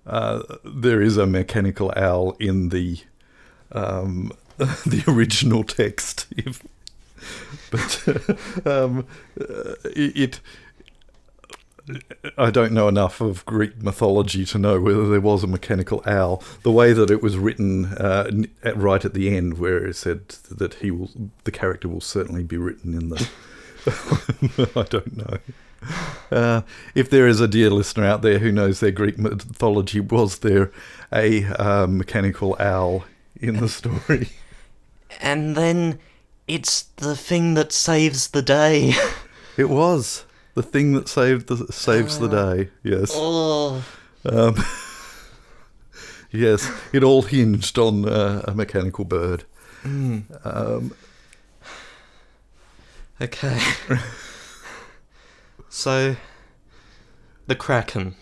uh, 0.06 0.44
there 0.66 1.02
is 1.02 1.16
a 1.16 1.26
mechanical 1.26 1.94
owl 1.96 2.36
in 2.38 2.68
the 2.68 3.00
um, 3.72 4.34
the 4.58 5.06
original 5.08 5.64
text. 5.64 6.28
If, 6.36 6.62
but 7.72 8.68
um, 8.68 9.06
uh, 9.40 9.74
it. 9.86 10.40
I 12.38 12.52
don't 12.52 12.72
know 12.72 12.88
enough 12.88 13.20
of 13.20 13.44
Greek 13.48 13.82
mythology 13.82 14.46
to 14.46 14.60
know 14.60 14.80
whether 14.80 15.10
there 15.10 15.22
was 15.22 15.44
a 15.44 15.48
mechanical 15.48 16.04
owl. 16.06 16.44
The 16.62 16.72
way 16.72 16.94
that 16.94 17.10
it 17.10 17.24
was 17.24 17.36
written, 17.36 17.86
uh, 17.86 18.30
at, 18.62 18.78
right 18.78 19.04
at 19.04 19.16
the 19.16 19.36
end, 19.36 19.58
where 19.58 19.88
it 19.88 19.96
said 19.96 20.28
that 20.52 20.76
he 20.76 20.92
will, 20.92 21.10
the 21.46 21.52
character 21.52 21.88
will 21.88 22.02
certainly 22.02 22.44
be 22.44 22.58
written 22.58 22.94
in 22.94 23.10
the. 23.10 23.28
I 24.76 24.84
don't 24.84 25.18
know. 25.18 25.38
Uh, 26.32 26.62
if 26.94 27.10
there 27.10 27.28
is 27.28 27.40
a 27.40 27.48
dear 27.48 27.70
listener 27.70 28.06
out 28.06 28.22
there 28.22 28.40
who 28.40 28.52
knows 28.52 28.80
their 28.80 28.92
Greek 28.92 29.18
mythology, 29.18 30.00
was 30.00 30.40
there 30.40 30.72
a 31.12 31.46
uh, 31.46 31.88
mechanical 31.88 32.56
owl 32.60 33.06
in 33.40 33.58
the 33.58 33.70
story? 33.70 34.30
And 35.22 35.56
then 35.56 36.00
it's 36.50 36.84
the 36.98 37.16
thing 37.16 37.54
that 37.54 37.72
saves 37.72 38.30
the 38.30 38.42
day. 38.42 38.94
It 39.58 39.70
was 39.70 40.26
the 40.56 40.64
thing 40.64 40.94
that 40.94 41.10
saved 41.10 41.48
the 41.48 41.72
saves 41.72 42.20
the 42.20 42.30
day. 42.30 42.70
Yes, 42.82 43.12
oh. 43.14 43.84
um, 44.26 44.56
yes. 46.32 46.72
It 46.94 47.04
all 47.04 47.24
hinged 47.24 47.78
on 47.78 48.08
uh, 48.08 48.44
a 48.48 48.54
mechanical 48.56 49.06
bird. 49.06 49.44
Mm. 49.84 50.24
Um, 50.46 50.94
Okay. 53.22 53.60
so, 55.70 56.16
the 57.48 57.56
Kraken. 57.56 58.16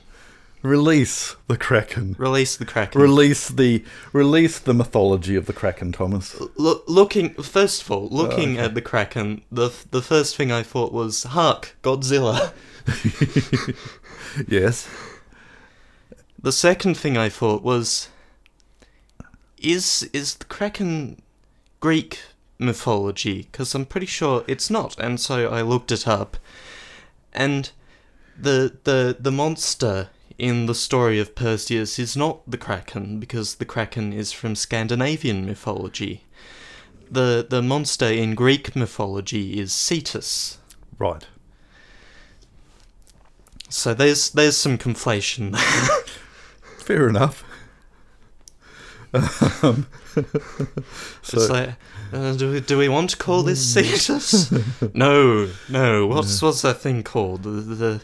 Release 0.62 1.36
the 1.48 1.58
kraken. 1.58 2.15
Release 2.17 2.56
the 2.56 2.65
Kraken. 2.65 3.02
Release 3.02 3.48
the 3.50 3.84
release 4.13 4.60
the 4.60 4.74
mythology 4.74 5.36
of 5.36 5.46
the 5.46 5.54
kraken, 5.54 5.91
Thomas. 5.91 6.36
Lo- 6.58 6.82
looking, 6.88 7.34
first 7.36 7.84
of 7.84 7.91
all, 7.91 8.10
oh, 8.12 8.15
looking 8.15 8.54
okay. 8.54 8.65
at 8.65 8.76
the 8.76 8.82
Kraken, 8.82 9.41
the 9.52 9.72
the 9.91 10.02
first 10.02 10.36
thing 10.36 10.52
I 10.52 10.63
thought 10.63 10.91
was, 10.91 11.24
"Hark, 11.24 11.76
Godzilla." 11.84 12.54
yes. 14.48 14.88
The 16.41 16.52
second 16.52 16.96
thing 16.98 17.17
I 17.17 17.30
thought 17.30 17.63
was, 17.63 18.10
"Is 19.58 20.10
is 20.13 20.36
the 20.36 20.46
Kraken 20.46 21.22
Greek 21.80 22.20
mythology?" 22.60 23.48
Because 23.52 23.74
I'm 23.76 23.86
pretty 23.86 24.08
sure 24.08 24.43
it's 24.48 24.70
not, 24.70 24.98
and 25.00 25.20
so 25.20 25.50
I 25.50 25.62
looked 25.62 25.91
it 25.91 26.08
up, 26.08 26.38
and 27.34 27.72
the 28.39 28.78
the 28.84 29.17
the 29.20 29.32
monster 29.32 30.10
in 30.38 30.67
the 30.67 30.76
story 30.76 31.19
of 31.19 31.36
Perseus 31.36 31.97
is 31.97 32.15
not 32.15 32.50
the 32.50 32.58
Kraken 32.58 33.19
because 33.19 33.56
the 33.56 33.65
Kraken 33.65 34.13
is 34.13 34.32
from 34.32 34.56
Scandinavian 34.56 35.45
mythology. 35.45 36.23
The 37.10 37.45
the 37.47 37.62
monster 37.62 38.08
in 38.08 38.36
Greek 38.36 38.76
mythology 38.76 39.60
is 39.60 39.73
Cetus. 39.73 40.58
Right. 41.00 41.26
So 43.69 43.93
there's 43.93 44.30
there's 44.30 44.58
some 44.58 44.78
conflation 44.78 45.52
there. 45.54 46.00
Fair 46.80 47.10
enough. 47.10 47.43
Um, 49.13 49.88
so, 51.21 51.38
it's 51.38 51.50
like, 51.50 51.76
uh, 52.12 52.34
do 52.34 52.52
we 52.52 52.60
do 52.60 52.78
we 52.78 52.89
want 52.89 53.12
to 53.12 53.17
call 53.17 53.43
this 53.43 53.73
Cetus? 53.73 54.52
no, 54.93 55.50
no. 55.69 56.08
What's 56.08 56.41
what's 56.41 56.62
that 56.62 56.82
thing 56.82 57.04
called? 57.04 57.43
The 57.43 57.50
the 57.50 58.02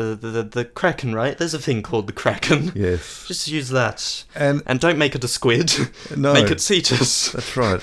the 0.00 0.28
the, 0.30 0.42
the, 0.42 0.64
Kraken, 0.64 1.14
right? 1.14 1.36
There's 1.36 1.54
a 1.54 1.58
thing 1.58 1.82
called 1.82 2.06
the 2.06 2.12
Kraken. 2.12 2.72
yes. 2.74 3.24
Just 3.28 3.48
use 3.48 3.70
that, 3.70 4.24
And 4.34 4.62
and 4.66 4.80
don't 4.80 4.98
make 4.98 5.14
it 5.14 5.24
a 5.24 5.28
squid. 5.28 5.72
no, 6.16 6.32
Make 6.32 6.50
it 6.50 6.60
Cetus. 6.60 7.32
that's 7.32 7.56
right. 7.56 7.80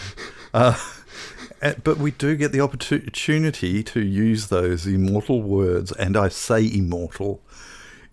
Uh, 0.54 0.78
but 1.84 1.98
we 1.98 2.12
do 2.12 2.36
get 2.36 2.52
the 2.52 2.60
opportunity 2.62 3.84
to 3.84 4.02
use 4.02 4.48
those 4.48 4.86
immortal 4.86 5.42
words, 5.42 5.92
and 5.94 6.18
I 6.18 6.28
say 6.28 6.66
immortal, 6.66 7.42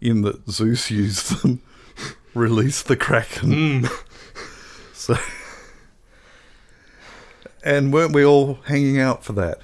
in 0.01 0.23
that 0.23 0.49
Zeus 0.51 0.91
used 0.91 1.43
them. 1.43 1.61
Release 2.33 2.83
the 2.83 2.97
kraken. 2.97 3.51
Mm. 3.51 4.05
So, 4.95 5.17
and 7.65 7.93
weren't 7.93 8.13
we 8.13 8.25
all 8.25 8.61
hanging 8.67 9.01
out 9.01 9.25
for 9.25 9.33
that? 9.33 9.59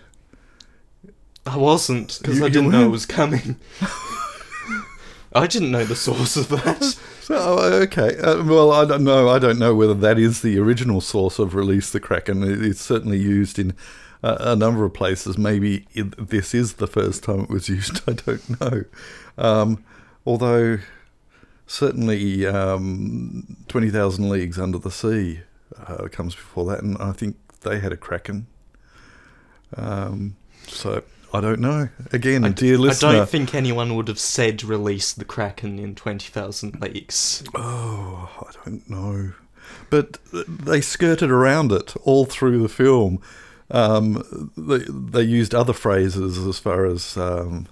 I 1.46 1.57
wasn't 1.57 2.18
because 2.20 2.42
I 2.42 2.49
didn't 2.49 2.70
know 2.70 2.87
it 2.87 2.90
was 2.90 3.07
coming. 3.07 3.57
I 5.37 5.46
didn't 5.46 5.70
know 5.70 5.85
the 5.85 5.96
source 5.96 6.37
of 6.37 6.49
that. 6.49 6.99
Oh, 7.29 7.81
okay, 7.83 8.16
uh, 8.18 8.44
well 8.44 8.70
I 8.70 8.85
don't 8.85 9.03
know. 9.03 9.29
I 9.29 9.40
don't 9.40 9.59
know 9.59 9.75
whether 9.75 9.94
that 9.94 10.16
is 10.16 10.42
the 10.42 10.61
original 10.61 11.01
source 11.01 11.40
of 11.40 11.57
release 11.57 11.90
the 11.90 11.99
kraken. 11.99 12.44
It's 12.64 12.81
certainly 12.81 13.18
used 13.18 13.59
in 13.59 13.75
uh, 14.22 14.37
a 14.38 14.55
number 14.55 14.85
of 14.85 14.94
places. 14.94 15.37
Maybe 15.37 15.88
it, 15.92 16.29
this 16.29 16.55
is 16.55 16.75
the 16.75 16.87
first 16.87 17.25
time 17.25 17.40
it 17.40 17.51
was 17.51 17.68
used. 17.79 18.01
I 18.09 18.12
don't 18.12 18.61
know. 18.61 18.85
Um, 19.37 19.85
although 20.25 20.79
certainly 21.66 22.46
um, 22.46 23.57
twenty 23.66 23.90
thousand 23.90 24.29
leagues 24.29 24.57
under 24.57 24.79
the 24.79 24.92
sea 24.92 25.40
uh, 25.85 26.07
comes 26.07 26.37
before 26.37 26.64
that, 26.66 26.85
and 26.85 26.96
I 26.99 27.11
think 27.11 27.38
they 27.62 27.81
had 27.81 27.92
a 27.92 27.96
kraken. 27.96 28.46
Um, 29.77 30.37
so 30.68 31.03
I 31.37 31.40
don't 31.40 31.61
know. 31.61 31.88
Again, 32.12 32.44
I, 32.44 32.49
dear 32.51 32.79
listener. 32.79 33.09
I 33.09 33.12
don't 33.12 33.29
think 33.29 33.55
anyone 33.55 33.94
would 33.96 34.09
have 34.09 34.18
said 34.18 34.64
release 34.64 35.12
the 35.12 35.25
Kraken 35.25 35.79
in 35.79 35.94
20,000 35.94 36.81
Leagues. 36.81 37.42
Oh, 37.55 38.31
I 38.40 38.53
don't 38.64 38.88
know. 38.88 39.33
but 39.90 40.18
they 40.33 40.81
skirted 40.81 41.31
around 41.31 41.72
it 41.72 41.94
all 42.05 42.25
through 42.25 42.61
the 42.62 42.68
film. 42.68 43.20
Um, 43.70 44.51
they 44.57 44.79
they 44.88 45.22
used 45.22 45.53
other 45.55 45.72
phrases 45.72 46.38
as 46.38 46.59
far 46.59 46.87
as 46.87 47.16
um, 47.16 47.66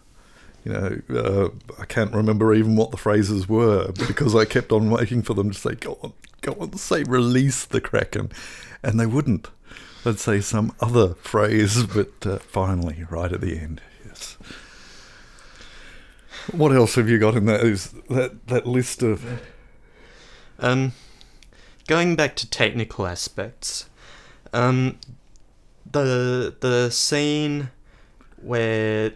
you 0.65 0.73
know. 0.73 1.01
Uh, 1.09 1.49
I 1.81 1.85
can't 1.87 2.13
remember 2.13 2.53
even 2.53 2.75
what 2.75 2.91
the 2.91 2.97
phrases 2.97 3.49
were 3.49 3.93
because 4.09 4.35
I 4.35 4.45
kept 4.45 4.73
on 4.73 4.91
waiting 4.91 5.23
for 5.23 5.35
them 5.35 5.53
to 5.53 5.59
say, 5.59 5.77
"Go 5.77 5.99
on, 6.03 6.13
go 6.41 6.57
on, 6.59 6.77
say 6.77 7.05
release 7.05 7.65
the 7.65 7.81
kraken," 7.81 8.33
and 8.83 8.99
they 8.99 9.07
wouldn't. 9.07 9.49
They'd 10.05 10.19
say 10.19 10.41
some 10.43 10.73
other 10.81 11.15
phrase, 11.15 11.85
but 11.87 12.27
uh, 12.27 12.39
finally, 12.39 13.07
right 13.11 13.33
at 13.33 13.41
the 13.41 13.59
end, 13.59 13.81
yes. 14.07 14.37
What 16.53 16.73
else 16.73 16.97
have 16.97 17.09
you 17.09 17.19
got 17.19 17.37
in 17.37 17.47
that 17.47 17.63
that 18.11 18.47
that 18.49 18.67
list 18.67 19.03
of? 19.03 19.25
Um, 20.59 20.93
going 21.87 22.17
back 22.17 22.37
to 22.37 22.51
technical 22.51 23.07
aspects, 23.07 23.89
um, 24.53 24.99
the 25.91 26.55
the 26.61 26.91
scene 26.91 27.71
where 28.43 29.15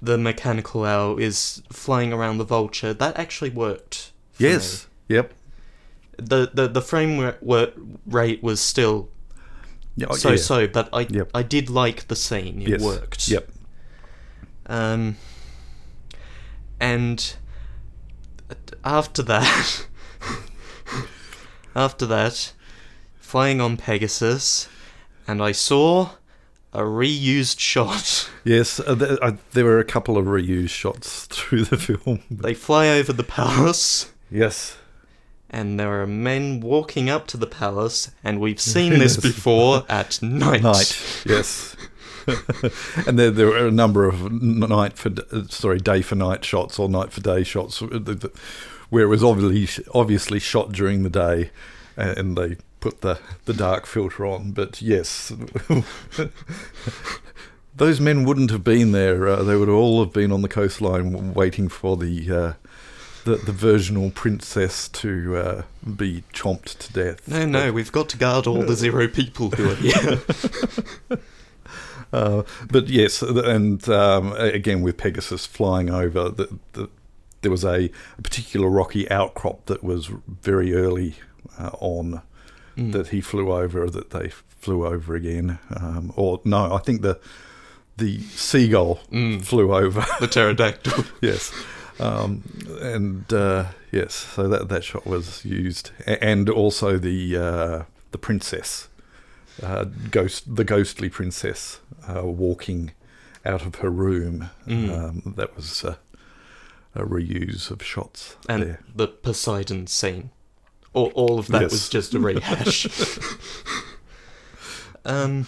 the 0.00 0.16
mechanical 0.16 0.84
owl 0.84 1.18
is 1.18 1.62
flying 1.72 2.12
around 2.12 2.38
the 2.38 2.44
vulture 2.44 2.94
that 2.94 3.18
actually 3.18 3.50
worked. 3.50 4.12
for 4.32 4.44
Yes. 4.44 4.86
Yep. 5.08 5.34
The 6.16 6.50
the 6.54 6.68
the 6.68 6.82
frame 6.82 7.34
ra- 7.42 7.66
rate 8.06 8.42
was 8.42 8.60
still 8.60 9.09
Yeah, 10.00 10.12
so 10.12 10.30
yeah. 10.30 10.36
so, 10.36 10.66
but 10.66 10.88
I 10.92 11.06
Yep. 11.10 11.30
I 11.34 11.42
did 11.42 11.68
like 11.70 12.08
the 12.08 12.16
scene. 12.16 12.62
It 12.62 12.68
Yes. 12.68 12.80
worked. 12.80 13.28
Yep. 13.28 13.48
Um, 14.66 15.16
and 16.80 17.34
after 18.84 19.22
that, 19.24 19.86
after 21.76 22.06
that, 22.06 22.52
flying 23.18 23.60
on 23.60 23.76
Pegasus, 23.76 24.68
and 25.26 25.42
I 25.42 25.52
saw 25.52 26.10
a 26.72 26.80
reused 26.80 27.58
shot. 27.58 28.28
Yes, 28.42 28.80
uh, 28.80 28.94
th- 28.94 29.18
uh, 29.20 29.32
there 29.52 29.66
were 29.66 29.80
a 29.80 29.84
couple 29.84 30.16
of 30.16 30.24
reused 30.24 30.70
shots 30.70 31.26
through 31.30 31.64
the 31.64 31.76
film. 31.76 32.20
They 32.30 32.54
fly 32.54 32.88
over 32.88 33.12
the 33.12 33.22
palace, 33.22 34.10
Yes. 34.30 34.78
And 35.50 35.78
there 35.78 36.00
are 36.00 36.06
men 36.06 36.60
walking 36.60 37.10
up 37.10 37.26
to 37.28 37.36
the 37.36 37.46
palace, 37.46 38.10
and 38.22 38.40
we've 38.40 38.60
seen 38.74 38.98
this 38.98 39.16
before 39.16 39.84
at 39.88 40.22
night. 40.22 40.62
Night. 40.62 41.24
Yes. 41.26 41.76
and 43.06 43.18
there, 43.18 43.30
there 43.30 43.46
were 43.46 43.66
a 43.66 43.70
number 43.70 44.06
of 44.06 44.30
night 44.30 44.96
for 44.96 45.10
uh, 45.32 45.44
sorry 45.48 45.78
day 45.78 46.02
for 46.02 46.14
night 46.14 46.44
shots 46.44 46.78
or 46.78 46.88
night 46.88 47.12
for 47.12 47.20
day 47.20 47.42
shots 47.42 47.82
uh, 47.82 48.14
where 48.90 49.04
it 49.04 49.08
was 49.08 49.24
obviously 49.24 49.84
obviously 49.94 50.38
shot 50.38 50.72
during 50.72 51.02
the 51.02 51.10
day, 51.10 51.50
and 51.96 52.36
they 52.36 52.56
put 52.80 53.00
the 53.00 53.18
the 53.46 53.54
dark 53.54 53.86
filter 53.86 54.26
on. 54.26 54.52
But 54.52 54.82
yes, 54.82 55.32
those 57.76 58.00
men 58.00 58.24
wouldn't 58.24 58.50
have 58.50 58.64
been 58.64 58.92
there. 58.92 59.26
Uh, 59.26 59.42
they 59.42 59.56
would 59.56 59.68
all 59.68 60.04
have 60.04 60.12
been 60.12 60.32
on 60.32 60.42
the 60.42 60.48
coastline 60.48 61.34
waiting 61.34 61.68
for 61.68 61.96
the. 61.96 62.30
Uh, 62.30 62.52
the, 63.24 63.36
the 63.36 63.52
virginal 63.52 64.10
princess 64.10 64.88
to 64.88 65.36
uh, 65.36 65.62
be 65.96 66.24
chomped 66.32 66.78
to 66.78 66.92
death. 66.92 67.26
No, 67.28 67.46
no, 67.46 67.72
we've 67.72 67.92
got 67.92 68.08
to 68.10 68.16
guard 68.18 68.46
all 68.46 68.62
the 68.62 68.74
zero 68.76 69.08
people 69.08 69.50
who 69.50 69.70
are 69.70 69.74
here. 69.76 70.20
Uh, 72.12 72.42
but 72.68 72.88
yes, 72.88 73.22
and 73.22 73.88
um, 73.88 74.32
again 74.32 74.82
with 74.82 74.96
Pegasus 74.96 75.46
flying 75.46 75.88
over, 75.90 76.28
the, 76.28 76.58
the, 76.72 76.90
there 77.42 77.52
was 77.52 77.62
a, 77.62 77.84
a 78.18 78.22
particular 78.22 78.68
rocky 78.68 79.08
outcrop 79.12 79.66
that 79.66 79.84
was 79.84 80.06
very 80.26 80.74
early 80.74 81.14
uh, 81.58 81.70
on 81.78 82.22
Mm. 82.76 82.92
that 82.92 83.08
he 83.08 83.20
flew 83.20 83.52
over. 83.52 83.90
That 83.90 84.10
they 84.10 84.28
flew 84.28 84.86
over 84.86 85.14
again, 85.16 85.58
um, 85.76 86.12
or 86.16 86.40
no, 86.44 86.72
I 86.72 86.78
think 86.78 87.02
the 87.02 87.18
the 87.96 88.20
seagull 88.22 89.00
Mm. 89.12 89.44
flew 89.44 89.74
over. 89.74 90.04
the 90.20 90.28
pterodactyl. 90.28 91.04
yes. 91.20 91.52
Um, 92.00 92.42
and 92.80 93.30
uh, 93.32 93.66
yes, 93.92 94.14
so 94.14 94.48
that 94.48 94.68
that 94.68 94.84
shot 94.84 95.06
was 95.06 95.44
used, 95.44 95.90
and 96.06 96.48
also 96.48 96.96
the 96.96 97.36
uh, 97.36 97.82
the 98.10 98.18
princess, 98.18 98.88
uh, 99.62 99.84
ghost, 100.10 100.56
the 100.56 100.64
ghostly 100.64 101.10
princess, 101.10 101.80
uh, 102.08 102.22
walking 102.24 102.92
out 103.44 103.66
of 103.66 103.76
her 103.76 103.90
room. 103.90 104.50
Mm. 104.66 104.90
Um, 104.98 105.34
that 105.36 105.54
was 105.56 105.84
uh, 105.84 105.96
a 106.94 107.04
reuse 107.04 107.70
of 107.70 107.82
shots 107.82 108.36
and 108.48 108.62
there. 108.62 108.80
the 108.94 109.08
Poseidon 109.08 109.86
scene. 109.86 110.30
All, 110.92 111.12
all 111.14 111.38
of 111.38 111.46
that 111.48 111.62
Yes. 111.62 111.70
was 111.70 111.88
just 111.88 112.14
a 112.14 112.18
rehash. 112.18 112.84
um, 115.04 115.46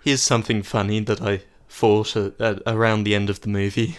here's 0.00 0.22
something 0.22 0.62
funny 0.62 1.00
that 1.00 1.20
I 1.20 1.42
thought 1.68 2.16
at, 2.16 2.62
around 2.66 3.04
the 3.04 3.14
end 3.14 3.28
of 3.28 3.42
the 3.42 3.48
movie. 3.48 3.96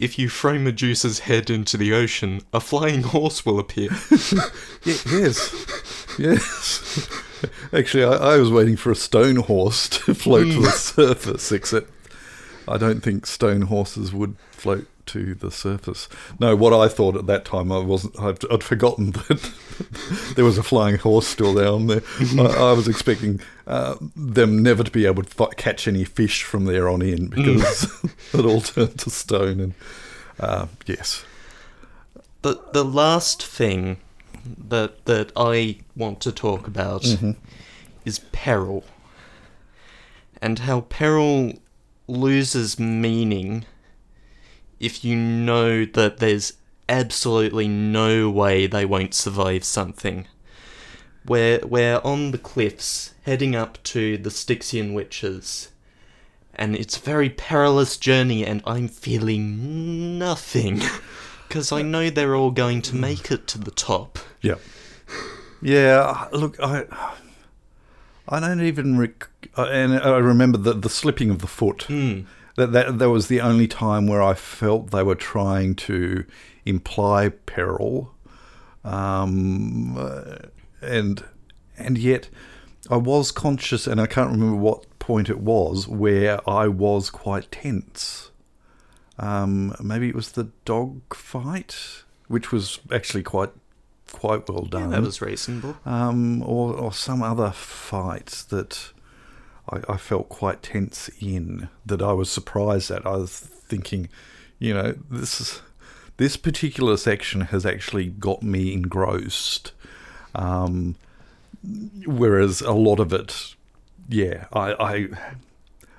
If 0.00 0.18
you 0.18 0.30
throw 0.30 0.58
Medusa's 0.58 1.20
head 1.20 1.50
into 1.50 1.76
the 1.76 1.92
ocean, 1.92 2.40
a 2.54 2.60
flying 2.60 3.02
horse 3.02 3.44
will 3.44 3.58
appear. 3.58 3.90
Yes, 4.82 5.54
yes. 6.18 7.08
Actually, 7.70 8.04
I, 8.04 8.34
I 8.34 8.36
was 8.38 8.50
waiting 8.50 8.76
for 8.76 8.90
a 8.90 8.96
stone 8.96 9.36
horse 9.36 9.90
to 9.90 10.14
float 10.14 10.46
to 10.46 10.54
the 10.54 10.70
hmm. 10.70 11.10
surface, 11.10 11.52
except 11.52 11.90
I 12.66 12.78
don't 12.78 13.02
think 13.02 13.26
stone 13.26 13.62
horses 13.62 14.14
would 14.14 14.36
float 14.52 14.86
to 15.12 15.34
the 15.34 15.50
surface. 15.50 16.08
No, 16.38 16.54
what 16.56 16.72
I 16.72 16.88
thought 16.88 17.16
at 17.16 17.26
that 17.26 17.44
time, 17.44 17.70
I 17.72 17.78
wasn't. 17.78 18.18
I'd, 18.20 18.38
I'd 18.50 18.62
forgotten 18.64 19.10
that 19.28 19.52
there 20.36 20.44
was 20.44 20.58
a 20.58 20.62
flying 20.62 20.96
horse 20.98 21.26
still 21.26 21.54
down 21.54 21.86
there. 21.86 22.02
I, 22.38 22.42
I 22.70 22.72
was 22.72 22.88
expecting 22.88 23.40
uh, 23.66 23.96
them 24.16 24.62
never 24.62 24.82
to 24.84 24.90
be 24.90 25.06
able 25.06 25.22
to 25.22 25.30
fi- 25.30 25.54
catch 25.56 25.86
any 25.88 26.04
fish 26.04 26.42
from 26.42 26.64
there 26.64 26.88
on 26.88 27.02
in 27.02 27.28
because 27.28 27.84
it 28.34 28.44
all 28.44 28.60
turned 28.60 28.98
to 29.00 29.10
stone. 29.10 29.60
And 29.60 29.74
uh, 30.38 30.66
yes, 30.86 31.24
The 32.42 32.60
the 32.72 32.84
last 32.84 33.44
thing 33.44 33.98
that 34.68 35.04
that 35.04 35.32
I 35.36 35.78
want 35.96 36.20
to 36.22 36.32
talk 36.32 36.66
about 36.66 37.04
is 38.04 38.18
peril. 38.32 38.84
And 40.42 40.60
how 40.60 40.80
peril 40.82 41.52
loses 42.08 42.78
meaning 42.78 43.66
if 44.80 45.04
you 45.04 45.14
know 45.14 45.84
that 45.84 46.18
there's 46.18 46.54
absolutely 46.88 47.68
no 47.68 48.28
way 48.30 48.66
they 48.66 48.84
won't 48.84 49.14
survive 49.14 49.62
something. 49.62 50.26
We're, 51.26 51.60
we're 51.64 52.00
on 52.02 52.30
the 52.30 52.38
cliffs, 52.38 53.14
heading 53.22 53.54
up 53.54 53.80
to 53.84 54.16
the 54.16 54.30
Stygian 54.30 54.94
Witches, 54.94 55.68
and 56.54 56.74
it's 56.74 56.96
a 56.96 57.00
very 57.00 57.30
perilous 57.30 57.96
journey, 57.96 58.44
and 58.44 58.62
I'm 58.66 58.88
feeling 58.88 60.18
nothing. 60.18 60.82
Because 61.48 61.72
I 61.72 61.82
know 61.82 62.10
they're 62.10 62.36
all 62.36 62.52
going 62.52 62.80
to 62.82 62.94
make 62.94 63.32
it 63.32 63.48
to 63.48 63.58
the 63.58 63.72
top. 63.72 64.20
Yeah. 64.40 64.54
Yeah, 65.60 66.28
look, 66.30 66.60
I 66.60 66.84
I 68.28 68.38
don't 68.38 68.60
even 68.62 68.96
rec- 68.98 69.28
and 69.56 69.94
I 69.98 70.18
remember 70.18 70.58
the 70.58 70.74
the 70.74 70.88
slipping 70.88 71.28
of 71.28 71.40
the 71.40 71.48
foot. 71.48 71.82
Hmm. 71.88 72.20
That 72.56 72.72
that 72.72 72.98
that 72.98 73.10
was 73.10 73.28
the 73.28 73.40
only 73.40 73.66
time 73.68 74.06
where 74.06 74.22
I 74.22 74.34
felt 74.34 74.90
they 74.90 75.02
were 75.02 75.14
trying 75.14 75.74
to 75.76 76.24
imply 76.64 77.28
peril. 77.46 78.14
Um 78.84 79.96
and 80.82 81.24
and 81.78 81.98
yet 81.98 82.28
I 82.90 82.96
was 82.96 83.30
conscious 83.30 83.86
and 83.86 84.00
I 84.00 84.06
can't 84.06 84.30
remember 84.30 84.56
what 84.56 84.98
point 84.98 85.28
it 85.30 85.40
was 85.40 85.86
where 85.88 86.40
I 86.48 86.68
was 86.68 87.10
quite 87.10 87.50
tense. 87.52 88.30
Um, 89.18 89.74
maybe 89.82 90.08
it 90.08 90.14
was 90.14 90.32
the 90.32 90.48
dog 90.64 91.14
fight, 91.14 91.76
which 92.28 92.50
was 92.52 92.80
actually 92.90 93.22
quite 93.22 93.50
quite 94.12 94.48
well 94.48 94.64
Yeah, 94.64 94.70
done 94.80 94.90
that 94.90 95.02
was 95.02 95.20
reasonable. 95.20 95.76
um, 95.84 96.42
or, 96.42 96.74
or 96.74 96.92
some 96.92 97.22
other 97.22 97.50
fight 97.52 98.44
that 98.48 98.92
I, 99.70 99.92
I 99.92 99.96
felt 99.96 100.28
quite 100.28 100.62
tense 100.62 101.08
in 101.20 101.68
that 101.86 102.02
I 102.02 102.12
was 102.12 102.30
surprised 102.30 102.90
at. 102.90 103.06
I 103.06 103.16
was 103.16 103.38
thinking, 103.38 104.08
you 104.58 104.74
know, 104.74 104.94
this 105.10 105.40
is, 105.40 105.62
this 106.16 106.36
particular 106.36 106.96
section 106.96 107.42
has 107.42 107.64
actually 107.64 108.06
got 108.06 108.42
me 108.42 108.72
engrossed, 108.72 109.72
um, 110.34 110.96
whereas 112.06 112.60
a 112.60 112.72
lot 112.72 113.00
of 113.00 113.12
it, 113.12 113.54
yeah, 114.08 114.46
I, 114.52 114.72
I 114.74 115.08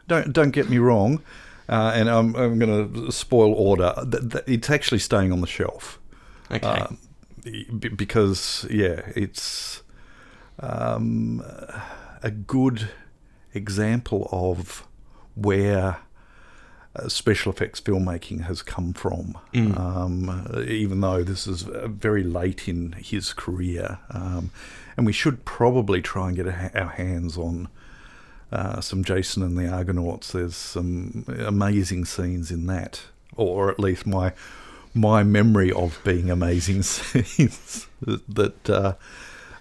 don't 0.08 0.34
don't 0.34 0.52
get 0.52 0.70
me 0.70 0.78
wrong, 0.78 1.22
uh, 1.70 1.92
and 1.96 2.10
I'm 2.10 2.36
I'm 2.36 2.60
going 2.60 2.94
to 2.94 3.12
spoil 3.12 3.54
order. 3.54 3.94
It's 4.48 4.70
actually 4.70 5.00
staying 5.00 5.32
on 5.32 5.42
the 5.42 5.48
shelf 5.48 6.00
Okay. 6.52 6.86
b- 7.44 7.90
because 7.90 8.66
yeah, 8.70 9.02
it's 9.16 9.82
um, 10.60 11.44
a 12.22 12.32
good 12.32 12.90
example 13.54 14.28
of 14.32 14.88
where 15.36 15.98
uh, 16.96 17.08
special 17.08 17.52
effects 17.52 17.80
filmmaking 17.80 18.42
has 18.42 18.62
come 18.62 18.94
from. 18.94 19.38
Mm. 19.54 19.78
Um, 19.78 20.66
even 20.68 21.02
though 21.02 21.24
this 21.24 21.48
is 21.48 21.68
uh, 21.68 21.88
very 21.88 22.24
late 22.24 22.68
in 22.68 22.94
his 22.94 23.34
career, 23.34 24.00
um, 24.10 24.52
and 24.98 25.06
we 25.06 25.14
should 25.14 25.46
probably 25.46 26.02
try 26.02 26.28
and 26.28 26.36
get 26.36 26.48
a, 26.48 26.72
our 26.78 26.90
hands 26.90 27.38
on 27.38 27.70
uh, 28.52 28.82
some 28.82 29.04
Jason 29.04 29.42
and 29.42 29.58
the 29.58 29.68
Argonauts. 29.68 30.34
There's 30.34 30.56
some 30.56 31.26
amazing 31.40 32.06
scenes 32.06 32.52
in 32.52 32.66
that, 32.68 33.04
or 33.36 33.72
at 33.72 33.80
least 33.80 34.06
my 34.06 34.34
my 34.94 35.24
memory 35.24 35.72
of 35.72 35.98
being 36.04 36.30
amazing 36.30 36.84
scenes 36.84 37.88
that. 38.02 38.70
Uh, 38.70 38.94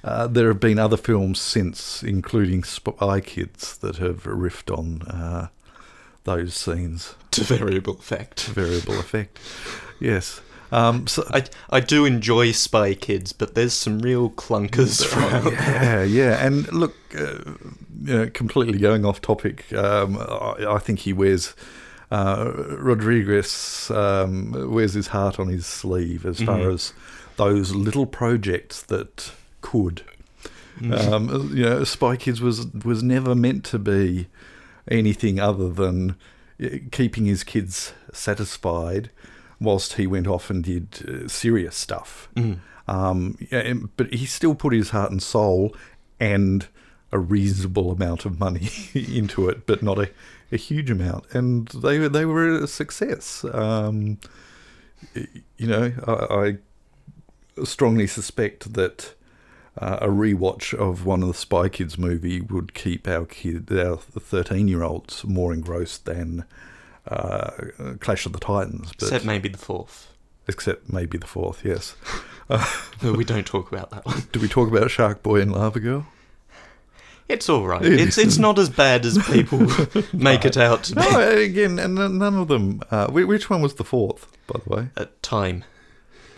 uh, 0.05 0.27
there 0.27 0.49
have 0.49 0.61
been 0.61 0.79
other 0.79 0.97
films 0.97 1.41
since, 1.41 2.03
including 2.03 2.65
Spy 2.65 3.21
Kids, 3.21 3.77
that 3.79 3.97
have 3.97 4.25
riffed 4.25 4.77
on 4.77 5.03
uh, 5.03 5.49
those 6.25 6.55
scenes. 6.55 7.15
To 7.33 7.45
variable 7.45 7.95
effect. 7.95 8.47
Variable 8.47 8.99
effect. 8.99 9.39
Yes. 10.01 10.41
Um, 10.73 11.07
so, 11.07 11.23
I 11.33 11.45
I 11.71 11.79
do 11.81 12.05
enjoy 12.05 12.51
Spy 12.53 12.95
Kids, 12.95 13.33
but 13.33 13.55
there's 13.55 13.73
some 13.73 14.01
real 14.01 14.31
clunkers 14.31 15.05
throughout. 15.05 15.53
yeah, 15.53 16.03
yeah. 16.03 16.45
And 16.47 16.73
look, 16.73 16.97
uh, 17.17 17.39
you 18.05 18.17
know, 18.19 18.31
completely 18.31 18.79
going 18.79 19.05
off 19.05 19.21
topic. 19.21 19.73
Um, 19.73 20.17
I, 20.19 20.75
I 20.75 20.79
think 20.79 21.01
he 21.01 21.13
wears 21.13 21.55
uh, 22.11 22.51
Rodriguez 22.79 23.91
um, 23.95 24.53
wears 24.73 24.95
his 24.95 25.09
heart 25.09 25.39
on 25.39 25.49
his 25.49 25.67
sleeve 25.67 26.27
as 26.27 26.43
far 26.43 26.59
Mhm. 26.59 26.75
as 26.75 26.93
those 27.37 27.73
little 27.75 28.07
projects 28.07 28.83
that 28.83 29.33
could. 29.71 30.03
Mm. 30.81 31.13
Um, 31.13 31.51
you 31.57 31.65
know, 31.65 31.85
Spy 31.85 32.17
Kids 32.17 32.41
was 32.41 32.67
was 32.85 33.03
never 33.03 33.35
meant 33.35 33.65
to 33.67 33.79
be 33.79 34.27
anything 34.89 35.39
other 35.39 35.69
than 35.71 36.17
uh, 36.63 36.69
keeping 36.91 37.27
his 37.27 37.45
kids 37.45 37.93
satisfied, 38.13 39.11
whilst 39.61 39.95
he 39.95 40.07
went 40.07 40.27
off 40.27 40.51
and 40.51 40.65
did 40.65 40.87
uh, 41.09 41.29
serious 41.29 41.77
stuff. 41.77 42.29
Mm. 42.35 42.59
Um, 42.89 43.37
and- 43.51 43.89
but 43.97 44.13
he 44.13 44.27
still 44.27 44.55
put 44.55 44.73
his 44.73 44.91
heart 44.91 45.11
and 45.13 45.23
soul 45.23 45.75
and 46.19 46.67
a 47.13 47.19
reasonable 47.19 47.91
amount 47.93 48.25
of 48.25 48.39
money 48.41 48.69
into 48.95 49.49
it, 49.51 49.67
but 49.67 49.83
not 49.83 49.99
a, 49.99 50.11
a 50.53 50.57
huge 50.57 50.91
amount. 50.91 51.25
And 51.35 51.69
they 51.69 51.99
were 51.99 52.09
they 52.09 52.25
were 52.25 52.49
a 52.65 52.67
success. 52.67 53.45
Um, 53.53 54.19
you 55.57 55.67
know, 55.67 55.93
I, 56.07 56.13
I 56.47 57.65
strongly 57.65 58.07
suspect 58.07 58.73
that 58.75 59.15
uh, 59.81 59.99
a 60.03 60.09
rewatch 60.09 60.75
of 60.75 61.05
one 61.07 61.23
of 61.23 61.29
the 61.29 61.35
Spy 61.35 61.69
Kids 61.69 61.97
movie 61.99 62.41
would 62.41 62.75
keep 62.75 63.09
our 63.09 63.25
kid, 63.25 63.73
our 63.73 63.97
thirteen 63.97 64.69
year 64.69 64.83
olds, 64.83 65.25
more 65.25 65.53
engrossed 65.53 66.05
than 66.05 66.45
uh, 67.09 67.51
Clash 68.01 68.27
of 68.27 68.33
the 68.33 68.39
Titans. 68.39 68.89
But, 68.99 69.03
Except 69.05 69.25
maybe 69.25 69.49
the 69.49 69.59
fourth. 69.59 70.13
except 70.47 70.93
maybe 70.93 71.19
the 71.19 71.27
fourth. 71.27 71.65
Yes. 71.65 71.95
No, 73.01 73.13
we 73.13 73.23
don't 73.25 73.47
talk 73.47 73.71
about 73.71 73.91
that 73.91 74.05
one. 74.05 74.25
Do 74.33 74.41
we 74.41 74.49
talk 74.49 74.67
about 74.69 74.91
Shark 74.91 75.23
Boy 75.23 75.41
and 75.41 75.53
Lava 75.53 75.79
Girl? 75.79 76.09
It's 77.29 77.49
all 77.49 77.65
right. 77.65 77.81
It 77.81 78.01
It's 78.01 78.19
it's 78.19 78.39
not 78.39 78.59
as 78.59 78.69
bad 78.69 79.07
as 79.07 79.17
people 79.29 79.61
make 80.13 80.45
it 80.45 80.57
out 80.57 80.83
to 80.85 80.97
be. 80.97 81.01
No, 81.01 81.31
again, 81.31 81.79
and 81.79 81.95
none 81.95 82.35
of 82.37 82.49
them. 82.49 82.83
Uh, 82.91 83.07
which 83.07 83.49
one 83.49 83.63
was 83.63 83.75
the 83.77 83.85
fourth, 83.85 84.27
by 84.49 84.59
the 84.67 84.69
way? 84.69 84.89
At 84.97 85.23
time, 85.23 85.63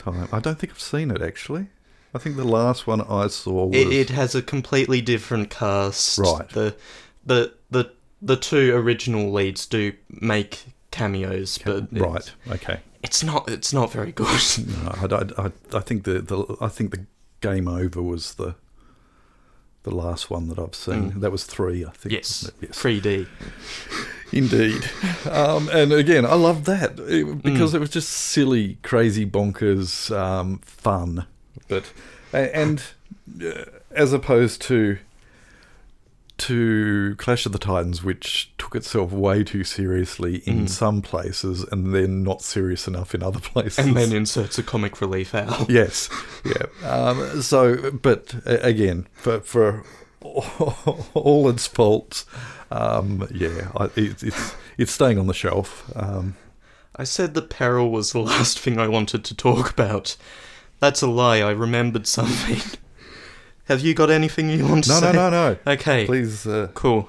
Time. 0.00 0.28
I 0.30 0.38
don't 0.38 0.58
think 0.58 0.70
I've 0.74 0.80
seen 0.80 1.10
it 1.10 1.22
actually. 1.22 1.68
I 2.14 2.18
think 2.18 2.36
the 2.36 2.44
last 2.44 2.86
one 2.86 3.00
I 3.00 3.26
saw 3.28 3.66
was 3.66 3.76
it, 3.76 3.92
it 3.92 4.10
has 4.10 4.34
a 4.34 4.42
completely 4.42 5.00
different 5.00 5.50
cast. 5.50 6.18
Right. 6.18 6.48
The 6.50 6.76
the 7.24 7.52
the 7.70 7.90
the 8.20 8.36
two 8.36 8.74
original 8.76 9.32
leads 9.32 9.66
do 9.66 9.92
make 10.10 10.64
cameos, 10.90 11.58
but 11.64 11.88
right. 11.92 12.30
Okay. 12.50 12.80
it's 13.02 13.24
not 13.24 13.48
it's 13.50 13.72
not 13.72 13.90
very 13.92 14.12
good. 14.12 14.28
No, 15.08 15.16
I, 15.36 15.46
I, 15.46 15.52
I, 15.74 15.80
think 15.80 16.04
the, 16.04 16.20
the 16.20 16.56
I 16.60 16.68
think 16.68 16.90
the 16.90 17.06
Game 17.40 17.66
Over 17.66 18.02
was 18.02 18.34
the 18.34 18.54
the 19.84 19.90
last 19.94 20.30
one 20.30 20.46
that 20.48 20.58
I've 20.58 20.74
seen. 20.76 21.12
Mm. 21.12 21.20
That 21.20 21.32
was 21.32 21.42
three, 21.44 21.84
I 21.84 21.90
think. 21.90 22.12
yes. 22.12 22.48
Yes. 22.60 22.70
3D. 22.80 23.26
Indeed. 24.32 24.88
Um, 25.28 25.68
and 25.72 25.92
again, 25.92 26.24
I 26.24 26.34
love 26.34 26.64
that 26.66 26.96
Mm. 26.96 27.10
it- 27.38 27.42
because 27.42 27.74
it 27.74 27.80
was 27.80 27.90
just 27.90 28.08
silly, 28.08 28.78
crazy, 28.82 29.26
bonkers 29.26 30.16
um, 30.16 30.58
fun. 30.64 31.26
But 31.68 31.92
and 32.32 32.82
uh, 33.44 33.64
as 33.90 34.12
opposed 34.12 34.62
to 34.62 34.98
to 36.38 37.14
Clash 37.18 37.46
of 37.46 37.52
the 37.52 37.58
Titans, 37.58 38.02
which 38.02 38.50
took 38.58 38.74
itself 38.74 39.12
way 39.12 39.44
too 39.44 39.62
seriously 39.64 40.36
in 40.46 40.64
Mm. 40.64 40.68
some 40.68 41.02
places 41.02 41.62
and 41.70 41.94
then 41.94 42.22
not 42.24 42.42
serious 42.42 42.88
enough 42.88 43.14
in 43.14 43.22
other 43.22 43.38
places. 43.38 43.78
And 43.86 43.96
then 43.96 44.12
inserts 44.12 44.58
a 44.58 44.62
comic 44.62 45.00
relief 45.00 45.34
owl. 45.34 45.66
yes, 45.68 46.08
yeah. 46.44 46.88
Um, 46.88 47.42
so, 47.42 47.90
but 47.92 48.34
again, 48.46 49.06
for 49.12 49.40
for 49.40 49.84
all 50.22 51.48
its 51.48 51.66
faults, 51.66 52.26
um, 52.70 53.28
yeah, 53.32 53.70
I, 53.76 53.84
it, 53.96 54.22
it's 54.22 54.54
it's 54.78 54.92
staying 54.92 55.18
on 55.18 55.26
the 55.26 55.34
shelf. 55.34 55.90
Um, 55.94 56.36
I 56.96 57.04
said 57.04 57.34
that 57.34 57.50
peril 57.50 57.90
was 57.90 58.12
the 58.12 58.20
last 58.20 58.58
thing 58.58 58.78
I 58.78 58.88
wanted 58.88 59.24
to 59.26 59.34
talk 59.34 59.70
about. 59.70 60.16
That's 60.82 61.00
a 61.00 61.06
lie. 61.06 61.38
I 61.38 61.52
remembered 61.52 62.08
something. 62.08 62.60
Have 63.66 63.82
you 63.82 63.94
got 63.94 64.10
anything 64.10 64.50
you 64.50 64.66
want 64.66 64.82
to 64.82 64.90
no, 64.90 64.98
say? 64.98 65.12
no, 65.12 65.12
no, 65.12 65.30
no. 65.30 65.58
No. 65.64 65.72
Okay. 65.74 66.06
Please, 66.06 66.44
uh, 66.44 66.72
Cool. 66.74 67.08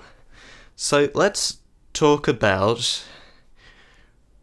So 0.76 1.10
let's 1.16 1.58
talk 1.92 2.28
about 2.28 3.04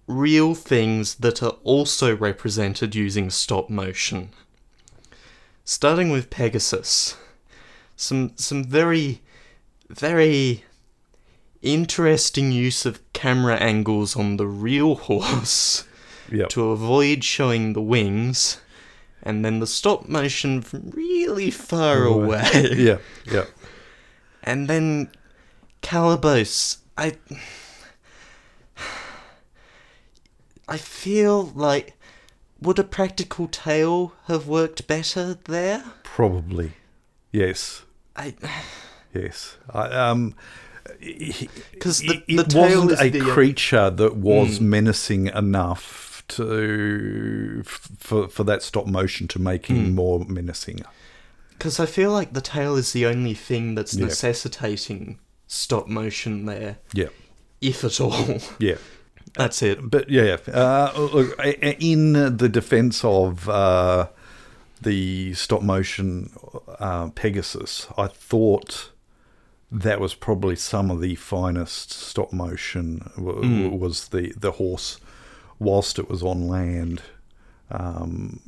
real 0.08 0.56
things 0.56 1.14
that 1.14 1.44
are 1.44 1.56
also 1.62 2.16
represented 2.16 2.96
using 2.96 3.30
stop 3.30 3.70
motion. 3.70 4.30
Starting 5.64 6.10
with 6.10 6.28
Pegasus. 6.28 7.16
Some 7.94 8.32
some 8.34 8.64
very 8.64 9.22
very 9.88 10.64
interesting 11.62 12.50
use 12.50 12.84
of 12.84 13.00
camera 13.12 13.54
angles 13.58 14.16
on 14.16 14.38
the 14.38 14.48
real 14.48 14.94
horse 15.06 15.84
yeah, 16.32 16.46
to 16.46 16.70
avoid 16.70 17.22
showing 17.22 17.74
the 17.74 17.82
wings 17.82 18.56
and 19.22 19.44
then 19.44 19.60
the 19.60 19.66
stop 19.66 20.08
motion 20.08 20.62
from 20.62 20.90
really 20.90 21.50
far 21.50 22.04
Away. 22.04 22.24
away. 22.38 22.70
yeah, 22.76 22.98
yeah. 23.30 23.44
And 24.42 24.68
then 24.68 25.10
Calibos, 25.82 26.78
I 26.96 27.16
I 30.68 30.76
feel 30.76 31.46
like 31.54 31.94
would 32.60 32.78
a 32.78 32.84
practical 32.84 33.48
tail 33.48 34.12
have 34.26 34.46
worked 34.46 34.86
better 34.86 35.34
there? 35.44 35.82
Probably, 36.04 36.72
yes, 37.32 37.82
I 38.14 38.34
yes. 39.14 39.56
I, 39.72 39.86
um, 39.88 40.34
it, 41.00 41.48
'Cause 41.80 42.00
the- 42.00 42.22
it 42.28 42.36
the 42.36 42.44
tail 42.44 42.82
wasn't 42.86 42.92
is 42.92 43.00
a 43.00 43.08
the, 43.10 43.20
uh, 43.30 43.32
creature 43.34 43.90
that 43.90 44.16
was 44.16 44.58
Mm. 44.58 44.62
menacing 44.62 45.26
enough 45.28 46.09
to 46.30 47.62
for 47.64 48.28
for 48.28 48.44
that 48.44 48.62
stop 48.62 48.86
motion 48.86 49.28
to 49.28 49.38
make 49.38 49.66
him 49.66 49.86
Mm. 49.90 49.94
more 49.94 50.24
menacing. 50.26 50.80
because 51.50 51.78
I 51.78 51.86
feel 51.86 52.10
like 52.12 52.32
the 52.32 52.40
tail 52.40 52.74
is 52.76 52.92
the 52.92 53.04
only 53.06 53.34
thing 53.34 53.74
that's 53.74 53.94
Yeah. 53.94 54.06
necessitating 54.06 55.18
stop 55.46 55.86
motion 55.88 56.46
there, 56.46 56.76
Yeah, 56.94 57.08
if 57.60 57.84
at 57.84 58.00
all. 58.00 58.38
yeah. 58.58 58.76
That's 59.34 59.62
it. 59.62 59.78
But 59.90 60.08
yeah, 60.10 60.24
yeah. 60.46 60.54
Uh, 60.54 61.08
look, 61.14 61.38
in 61.78 62.36
the 62.36 62.48
defense 62.48 63.04
of 63.04 63.48
uh, 63.48 64.06
the 64.82 65.34
stop 65.34 65.62
motion 65.62 66.30
uh, 66.80 67.08
Pegasus, 67.10 67.86
I 67.96 68.08
thought 68.08 68.90
that 69.70 70.00
was 70.00 70.14
probably 70.14 70.56
some 70.56 70.90
of 70.90 71.00
the 71.00 71.14
finest 71.14 71.92
stop 71.92 72.32
motion. 72.32 73.10
W- 73.16 73.42
Mm. 73.42 73.78
Was 73.78 74.08
the 74.08 74.32
the 74.36 74.52
horse 74.52 74.98
whilst 75.60 75.98
it 76.00 76.08
was 76.10 76.22
on 76.22 76.48
land. 76.48 77.02
Um, 77.70 78.40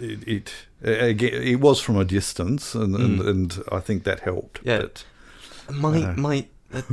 it, 0.00 0.26
it 0.28 0.52
it 0.82 1.60
was 1.60 1.80
from 1.80 1.96
a 1.96 2.04
distance, 2.04 2.74
and, 2.74 2.96
and, 2.96 3.20
Mm. 3.20 3.28
and 3.28 3.64
I 3.70 3.78
think 3.80 4.02
that 4.04 4.20
helped. 4.20 4.58
Yeah. 4.64 4.78
But 4.78 5.04
My 5.70 6.02
Uh, 6.02 6.14
my 6.16 6.46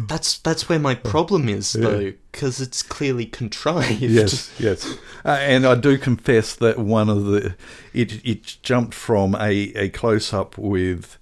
that's 0.07 0.37
that's 0.37 0.69
where 0.69 0.79
my 0.79 0.93
problem 0.93 1.49
is 1.49 1.73
Yeah. 1.75 1.81
though, 1.89 2.13
because 2.31 2.61
it's 2.61 2.83
clearly 2.83 3.25
contrived. 3.25 3.99
Yes, 4.01 4.51
yes, 4.59 4.85
uh, 5.25 5.29
and 5.39 5.65
I 5.65 5.73
do 5.75 5.97
confess 5.97 6.55
that 6.55 6.77
one 6.77 7.09
of 7.09 7.25
the 7.25 7.55
it 7.93 8.21
it 8.23 8.57
jumped 8.61 8.93
from 8.93 9.33
a, 9.35 9.73
a 9.75 9.89
close 9.89 10.31
up 10.31 10.55
with 10.57 11.17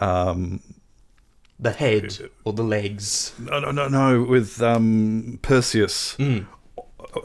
um 0.00 0.60
The 1.58 1.72
head 1.72 2.30
or 2.44 2.52
the 2.52 2.62
legs. 2.62 3.32
no 3.38 3.58
no 3.58 3.72
no 3.72 3.88
no 3.88 4.22
with 4.22 4.62
um 4.62 5.38
Perseus 5.42 6.16
Mm. 6.18 6.46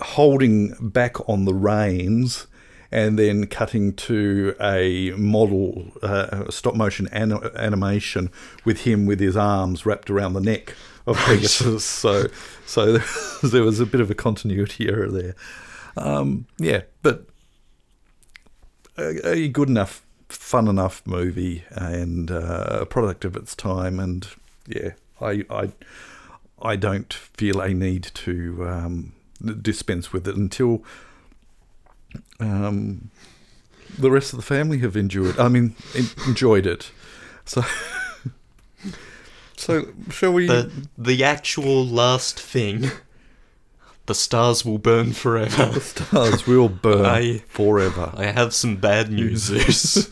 Holding 0.02 0.76
back 0.80 1.30
on 1.30 1.46
the 1.46 1.54
reins 1.54 2.48
and 2.92 3.20
then 3.20 3.46
cutting 3.46 3.94
to 3.94 4.56
a 4.60 5.12
model 5.12 5.92
uh, 6.02 6.50
stop 6.50 6.76
motion 6.76 7.08
an- 7.12 7.52
animation 7.56 8.32
with 8.66 8.82
him 8.82 9.06
with 9.06 9.20
his 9.20 9.38
arms 9.38 9.86
wrapped 9.86 10.10
around 10.10 10.34
the 10.34 10.42
neck 10.42 10.74
of 11.06 11.18
Pegasus. 11.18 11.86
so, 11.86 12.28
so 12.66 12.98
there 13.44 13.64
was 13.64 13.80
a 13.80 13.86
bit 13.86 14.02
of 14.02 14.10
a 14.10 14.16
continuity 14.16 14.90
error 14.90 15.10
there. 15.10 15.36
Um, 15.98 16.48
yeah, 16.58 16.84
but 17.02 17.26
a, 18.98 19.30
a, 19.30 19.48
good 19.50 19.70
enough, 19.70 20.06
fun 20.30 20.68
enough 20.68 21.06
movie 21.06 21.64
and 21.70 22.32
uh, 22.32 22.80
a 22.82 22.86
product 22.86 23.26
of 23.26 23.36
its 23.36 23.56
time. 23.56 24.00
And 24.00 24.28
yeah, 24.68 24.92
I, 25.20 25.46
I, 25.50 25.72
I 26.62 26.76
don't 26.76 27.14
feel 27.14 27.60
a 27.60 27.74
need 27.74 28.04
to 28.04 28.68
um, 28.68 29.14
dispense 29.62 30.12
with 30.12 30.28
it 30.28 30.36
until 30.36 30.84
um, 32.40 33.10
the 33.98 34.12
rest 34.12 34.34
of 34.34 34.38
the 34.38 34.46
family 34.46 34.80
have 34.80 34.96
enjoyed. 34.96 35.38
I 35.40 35.48
mean, 35.48 35.76
enjoyed 36.28 36.66
it. 36.66 36.92
So. 37.46 37.64
So, 39.60 39.88
shall 40.10 40.32
we? 40.32 40.48
The, 40.48 40.72
the 40.98 41.22
actual 41.26 41.86
last 41.86 42.40
thing. 42.40 42.92
The 44.06 44.16
stars 44.16 44.64
will 44.64 44.78
burn 44.78 45.12
forever. 45.12 45.66
The 45.66 45.82
stars 45.82 46.48
will 46.48 46.70
burn 46.70 47.06
I, 47.06 47.40
forever. 47.40 48.14
I 48.16 48.28
have 48.28 48.54
some 48.54 48.78
bad 48.78 49.12
news, 49.12 49.44
Zeus. 49.44 50.08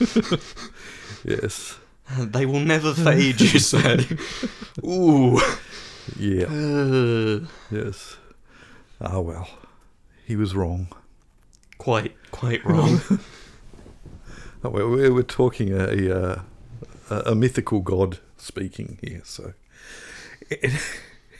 yes. 1.23 1.79
They 2.19 2.45
will 2.45 2.59
never 2.59 2.93
fade, 2.93 3.39
you 3.39 3.59
say. 3.59 4.05
Ooh. 4.85 5.39
Yeah. 6.19 6.45
Uh, 6.47 7.47
yes. 7.71 8.17
Ah, 8.99 9.19
well. 9.19 9.47
He 10.25 10.35
was 10.35 10.55
wrong. 10.55 10.87
Quite, 11.77 12.15
quite 12.31 12.65
wrong. 12.65 13.01
oh, 14.63 14.69
we're, 14.69 15.13
we're 15.13 15.23
talking 15.23 15.71
a, 15.73 16.43
a, 17.09 17.15
a 17.31 17.35
mythical 17.35 17.81
god 17.81 18.19
speaking 18.37 18.97
here. 19.01 19.21
So 19.23 19.53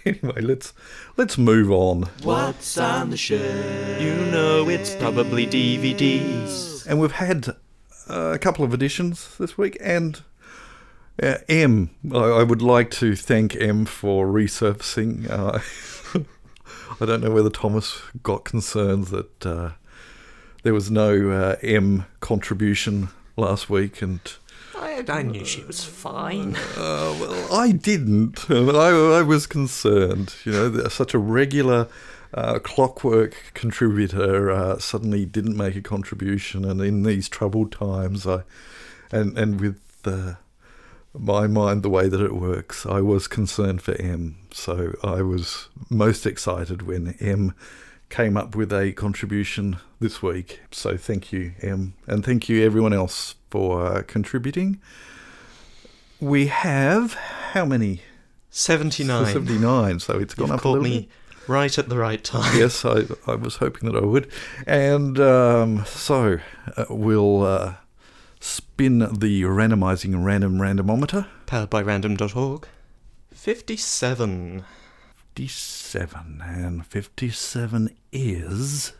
anyway, 0.06 0.42
let's 0.42 0.74
let's 1.16 1.38
move 1.38 1.72
on. 1.72 2.04
What's 2.24 2.78
on 2.78 3.10
the 3.10 3.18
shelf? 3.18 4.02
You 4.02 4.16
know 4.32 4.70
it's 4.70 4.96
probably 4.96 5.46
DVDs. 5.48 6.86
And 6.88 7.00
we've 7.00 7.12
had 7.12 7.50
uh, 8.10 8.32
a 8.34 8.40
couple 8.40 8.64
of 8.64 8.74
editions 8.74 9.38
this 9.38 9.58
week, 9.58 9.78
and 9.82 10.22
uh, 11.22 11.38
M. 11.50 11.90
I, 12.14 12.18
I 12.18 12.44
would 12.44 12.62
like 12.62 12.92
to 12.92 13.16
thank 13.16 13.56
M 13.56 13.86
for 13.86 14.28
resurfacing. 14.28 15.30
Uh, 15.30 15.60
I 17.00 17.06
don't 17.06 17.22
know 17.22 17.32
whether 17.32 17.50
Thomas 17.50 18.02
got 18.24 18.44
concerned 18.44 19.08
that 19.08 19.46
uh, 19.46 19.72
there 20.64 20.74
was 20.74 20.90
no 20.90 21.30
uh, 21.30 21.56
M 21.62 22.06
contribution 22.20 23.10
last 23.36 23.70
week, 23.70 24.02
and 24.02 24.20
I, 24.76 25.04
I 25.08 25.22
knew 25.22 25.46
she 25.46 25.64
was 25.64 25.84
fine. 25.84 26.56
Uh, 26.76 27.16
well, 27.20 27.54
I 27.54 27.72
didn't. 27.72 28.50
I, 28.50 28.90
I 29.20 29.22
was 29.22 29.48
concerned. 29.48 30.36
You 30.44 30.52
know, 30.52 30.88
such 30.88 31.14
a 31.14 31.20
regular 31.20 31.88
uh, 32.34 32.60
clockwork 32.60 33.36
contributor 33.54 34.52
uh, 34.52 34.80
suddenly 34.80 35.26
didn't 35.26 35.56
make 35.56 35.76
a 35.76 35.82
contribution, 35.82 36.66
and 36.66 36.82
in 36.82 37.04
these 37.04 37.30
troubled 37.30 37.72
times, 37.72 38.28
I 38.28 38.44
and 39.12 39.38
and 39.38 39.60
with 39.62 39.80
my 41.20 41.48
mind 41.48 41.84
the 41.84 41.90
way 41.90 42.08
that 42.08 42.22
it 42.22 42.36
works, 42.36 42.86
I 42.86 43.02
was 43.02 43.28
concerned 43.28 43.82
for 43.82 43.94
M. 44.02 44.38
So 44.52 44.94
I 45.04 45.22
was 45.22 45.70
most 45.90 46.26
excited 46.26 46.82
when 46.84 47.16
M 47.20 47.54
came 48.10 48.38
up 48.38 48.56
with 48.56 48.72
a 48.72 48.94
contribution 48.94 49.78
this 50.00 50.22
week. 50.22 50.62
So 50.72 50.96
thank 50.98 51.32
you, 51.34 51.54
M, 51.62 51.94
and 52.08 52.24
thank 52.26 52.48
you 52.50 52.66
everyone 52.66 52.94
else 52.94 53.36
for 53.50 53.86
uh, 53.86 54.02
contributing. 54.04 54.80
We 56.20 56.48
have 56.48 57.14
how 57.14 57.66
many? 57.66 58.02
79. 58.50 59.26
79, 59.26 60.00
so 60.00 60.20
it's 60.20 60.34
gone 60.34 60.48
You've 60.48 60.58
up 60.60 60.66
a 60.66 60.70
little 60.70 60.84
me 60.84 61.00
bit. 61.02 61.10
right 61.48 61.78
at 61.78 61.90
the 61.90 61.98
right 61.98 62.24
time. 62.24 62.58
yes, 62.58 62.84
I, 62.86 63.04
I 63.28 63.36
was 63.36 63.58
hoping 63.58 63.92
that 63.92 64.02
I 64.02 64.06
would. 64.06 64.32
And 64.66 65.20
um, 65.20 65.86
so 65.86 66.40
uh, 66.76 66.86
we'll 66.90 67.44
uh, 67.44 67.76
spin 68.40 69.00
the 69.00 69.44
randomizing 69.44 70.24
random 70.24 70.58
randomometer. 70.58 71.28
Powered 71.46 71.70
by 71.70 71.82
random.org. 71.82 72.68
57. 73.32 74.64
57. 75.36 76.44
And 76.44 76.86
57 76.86 77.96
is. 78.12 78.94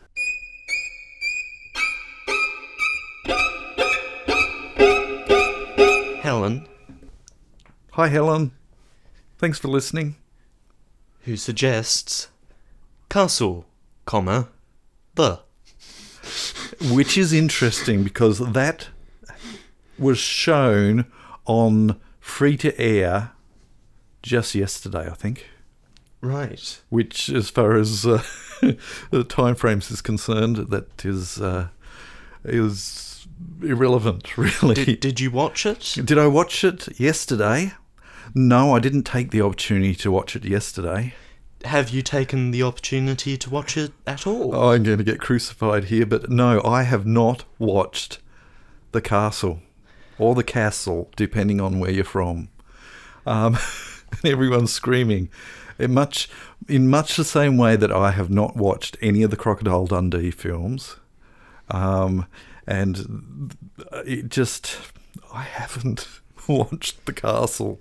Helen. 6.20 6.66
Hi, 7.92 8.08
Helen. 8.08 8.52
Thanks 9.38 9.58
for 9.58 9.68
listening. 9.68 10.16
Who 11.22 11.36
suggests 11.36 12.28
castle, 13.08 13.66
comma, 14.04 14.48
the. 15.14 15.40
Which 16.92 17.16
is 17.16 17.32
interesting 17.32 18.04
because 18.04 18.38
that 18.38 18.88
was 19.98 20.18
shown 20.18 21.06
on 21.46 22.00
free 22.20 22.56
to 22.58 22.78
air 22.80 23.32
just 24.22 24.54
yesterday, 24.54 25.08
I 25.10 25.14
think. 25.14 25.48
Right. 26.20 26.80
Which, 26.88 27.28
as 27.28 27.48
far 27.50 27.76
as 27.76 28.04
uh, 28.04 28.22
the 29.10 29.24
time 29.28 29.54
frames 29.54 29.90
is 29.90 30.00
concerned, 30.00 30.56
that 30.56 31.04
is 31.04 31.40
uh, 31.40 31.68
is 32.44 33.26
irrelevant, 33.62 34.36
really. 34.38 34.74
Did, 34.74 35.00
did 35.00 35.20
you 35.20 35.30
watch 35.30 35.64
it? 35.64 35.96
Did 36.04 36.18
I 36.18 36.26
watch 36.26 36.64
it 36.64 36.98
yesterday? 36.98 37.72
No, 38.34 38.74
I 38.74 38.80
didn't 38.80 39.04
take 39.04 39.30
the 39.30 39.40
opportunity 39.40 39.94
to 39.94 40.10
watch 40.10 40.36
it 40.36 40.44
yesterday. 40.44 41.14
Have 41.64 41.90
you 41.90 42.02
taken 42.02 42.50
the 42.50 42.62
opportunity 42.62 43.36
to 43.36 43.50
watch 43.50 43.76
it 43.76 43.92
at 44.06 44.26
all? 44.26 44.54
Oh, 44.54 44.72
I'm 44.72 44.82
going 44.82 44.98
to 44.98 45.04
get 45.04 45.20
crucified 45.20 45.84
here, 45.84 46.06
but 46.06 46.30
no, 46.30 46.62
I 46.64 46.82
have 46.82 47.06
not 47.06 47.44
watched 47.58 48.18
The 48.92 49.00
Castle 49.00 49.60
or 50.18 50.34
The 50.34 50.44
Castle, 50.44 51.10
depending 51.16 51.60
on 51.60 51.78
where 51.78 51.90
you're 51.90 52.04
from. 52.04 52.48
Um, 53.26 53.58
everyone's 54.24 54.72
screaming 54.72 55.28
in 55.78 55.94
much 55.94 56.28
in 56.68 56.88
much 56.88 57.16
the 57.16 57.24
same 57.24 57.56
way 57.56 57.76
that 57.76 57.92
I 57.92 58.10
have 58.10 58.30
not 58.30 58.56
watched 58.56 58.96
any 59.00 59.22
of 59.22 59.30
the 59.30 59.36
Crocodile 59.36 59.86
Dundee 59.86 60.30
films, 60.30 60.96
um, 61.70 62.26
and 62.66 63.54
it 64.04 64.28
just 64.28 64.78
I 65.32 65.42
haven't 65.42 66.08
watched 66.48 67.06
The 67.06 67.12
Castle, 67.12 67.80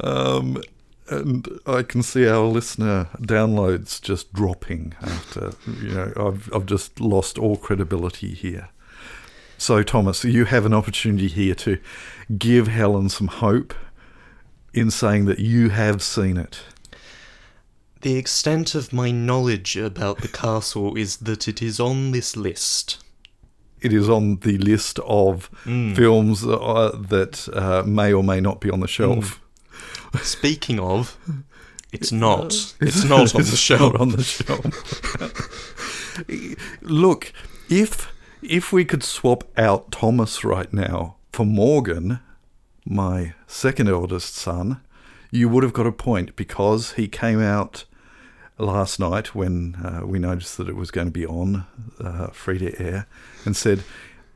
um, 0.00 0.62
and 1.08 1.48
I 1.66 1.82
can 1.82 2.02
see 2.02 2.28
our 2.28 2.44
listener 2.44 3.08
downloads 3.18 4.00
just 4.00 4.32
dropping 4.32 4.94
after 5.00 5.52
you 5.80 5.94
know 5.94 6.12
I've 6.16 6.52
I've 6.54 6.66
just 6.66 7.00
lost 7.00 7.38
all 7.38 7.56
credibility 7.56 8.34
here. 8.34 8.68
So 9.64 9.82
Thomas, 9.82 10.22
you 10.24 10.44
have 10.44 10.66
an 10.66 10.74
opportunity 10.74 11.26
here 11.26 11.54
to 11.54 11.78
give 12.36 12.68
Helen 12.68 13.08
some 13.08 13.28
hope 13.28 13.72
in 14.74 14.90
saying 14.90 15.24
that 15.24 15.38
you 15.38 15.70
have 15.70 16.02
seen 16.02 16.36
it. 16.36 16.60
The 18.02 18.18
extent 18.18 18.74
of 18.74 18.92
my 18.92 19.10
knowledge 19.10 19.74
about 19.78 20.18
the 20.18 20.28
castle 20.28 20.96
is 20.96 21.16
that 21.16 21.48
it 21.48 21.62
is 21.62 21.80
on 21.80 22.10
this 22.10 22.36
list. 22.36 23.02
It 23.80 23.94
is 23.94 24.06
on 24.06 24.36
the 24.40 24.58
list 24.58 24.98
of 24.98 25.50
mm. 25.64 25.96
films 25.96 26.44
uh, 26.46 27.00
that 27.08 27.48
uh, 27.54 27.84
may 27.86 28.12
or 28.12 28.22
may 28.22 28.42
not 28.42 28.60
be 28.60 28.68
on 28.68 28.80
the 28.80 28.86
shelf. 28.86 29.40
Mm. 30.12 30.22
Speaking 30.22 30.78
of, 30.78 31.16
it's 31.90 32.12
not. 32.26 32.52
It's 32.82 33.02
not 33.08 33.34
on 33.34 33.40
the 33.40 33.56
shelf. 33.56 33.98
on 33.98 34.10
the 34.10 34.22
shelf. 34.22 34.60
Look, 36.82 37.32
if 37.70 38.13
if 38.44 38.72
we 38.72 38.84
could 38.84 39.02
swap 39.02 39.44
out 39.56 39.90
Thomas 39.90 40.44
right 40.44 40.72
now 40.72 41.16
for 41.32 41.46
Morgan, 41.46 42.20
my 42.84 43.34
second 43.46 43.88
eldest 43.88 44.34
son, 44.34 44.80
you 45.30 45.48
would 45.48 45.62
have 45.62 45.72
got 45.72 45.86
a 45.86 45.92
point 45.92 46.36
because 46.36 46.92
he 46.92 47.08
came 47.08 47.40
out 47.40 47.84
last 48.58 49.00
night 49.00 49.34
when 49.34 49.74
uh, 49.76 50.06
we 50.06 50.18
noticed 50.18 50.56
that 50.58 50.68
it 50.68 50.76
was 50.76 50.90
going 50.90 51.08
to 51.08 51.12
be 51.12 51.26
on 51.26 51.66
uh, 51.98 52.28
free 52.28 52.58
to 52.58 52.80
air 52.80 53.06
and 53.44 53.56
said 53.56 53.82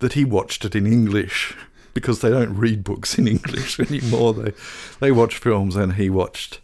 that 0.00 0.14
he 0.14 0.24
watched 0.24 0.64
it 0.64 0.74
in 0.74 0.86
English 0.86 1.54
because 1.94 2.20
they 2.20 2.30
don't 2.30 2.56
read 2.56 2.82
books 2.82 3.18
in 3.18 3.28
English 3.36 3.78
anymore. 3.78 4.34
They 4.34 4.52
they 5.00 5.12
watch 5.12 5.36
films, 5.36 5.76
and 5.76 5.94
he 5.94 6.10
watched 6.10 6.60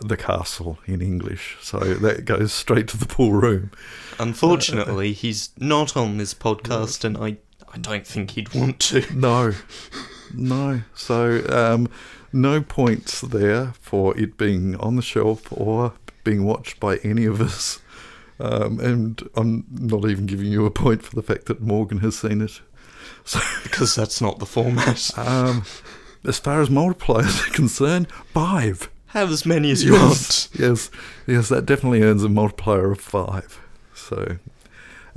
The 0.00 0.16
Castle 0.16 0.78
in 0.86 1.00
English, 1.02 1.56
so 1.60 1.78
that 1.78 2.24
goes 2.24 2.52
straight 2.52 2.88
to 2.88 2.96
the 2.96 3.06
pool 3.06 3.32
room. 3.32 3.70
Unfortunately, 4.18 5.10
uh, 5.10 5.14
he's 5.14 5.50
not 5.58 5.96
on 5.96 6.18
this 6.18 6.34
podcast, 6.34 7.04
and 7.04 7.16
I 7.16 7.38
I 7.72 7.78
don't 7.78 8.06
think 8.06 8.32
he'd 8.32 8.54
want 8.54 8.78
to. 8.80 9.04
No, 9.14 9.52
no. 10.34 10.82
So 10.94 11.44
um, 11.48 11.88
no 12.32 12.60
points 12.62 13.20
there 13.20 13.72
for 13.80 14.16
it 14.18 14.36
being 14.36 14.76
on 14.76 14.96
the 14.96 15.02
shelf 15.02 15.52
or 15.52 15.92
being 16.24 16.44
watched 16.44 16.78
by 16.80 16.96
any 16.98 17.24
of 17.24 17.40
us 17.40 17.80
Um, 18.40 18.78
and 18.80 19.28
I'm 19.34 19.64
not 19.70 20.08
even 20.08 20.26
giving 20.26 20.46
you 20.52 20.64
a 20.64 20.70
point 20.70 21.02
for 21.02 21.14
the 21.16 21.22
fact 21.22 21.46
that 21.46 21.60
Morgan 21.60 21.98
has 21.98 22.16
seen 22.18 22.40
it. 22.40 22.60
So, 23.24 23.40
Because 23.64 23.94
that's 23.96 24.20
not 24.20 24.38
the 24.38 24.46
format. 24.46 25.10
um, 25.18 25.64
as 26.24 26.38
far 26.38 26.60
as 26.60 26.68
multipliers 26.68 27.48
are 27.48 27.52
concerned, 27.52 28.06
five. 28.32 28.90
Have 29.08 29.30
as 29.30 29.46
many 29.46 29.70
as 29.70 29.82
you 29.84 29.92
yes, 29.94 30.48
yes, 30.58 30.90
yes, 31.26 31.48
that 31.48 31.64
definitely 31.64 32.02
earns 32.02 32.22
a 32.24 32.28
multiplier 32.28 32.92
of 32.92 33.00
five. 33.00 33.58
So, 33.94 34.36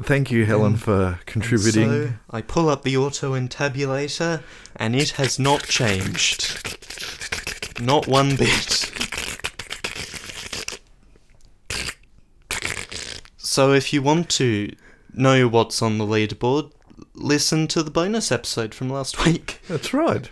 thank 0.02 0.32
you, 0.32 0.46
Helen, 0.46 0.74
And- 0.74 0.82
for 0.82 1.20
contributing. 1.26 1.90
So 1.90 2.14
I 2.30 2.42
pull 2.42 2.70
up 2.70 2.84
the 2.84 2.96
auto 2.96 3.34
entabulator, 3.34 4.42
and 4.78 4.96
it 4.96 5.12
has 5.12 5.38
not 5.38 5.64
changed. 5.64 6.58
Not 7.82 8.08
one 8.08 8.36
bit. 8.38 8.88
So 13.38 13.74
if 13.74 13.92
you 13.92 14.02
want 14.02 14.30
to 14.32 14.74
know 15.14 15.48
what's 15.48 15.82
on 15.82 15.98
the 15.98 16.06
leaderboard, 16.06 16.72
listen 17.14 17.68
to 17.68 17.84
the 17.84 17.92
bonus 17.92 18.32
episode 18.32 18.74
from 18.74 18.90
last 18.90 19.26
week. 19.26 19.60
That's 19.68 19.94
right. 19.94 20.30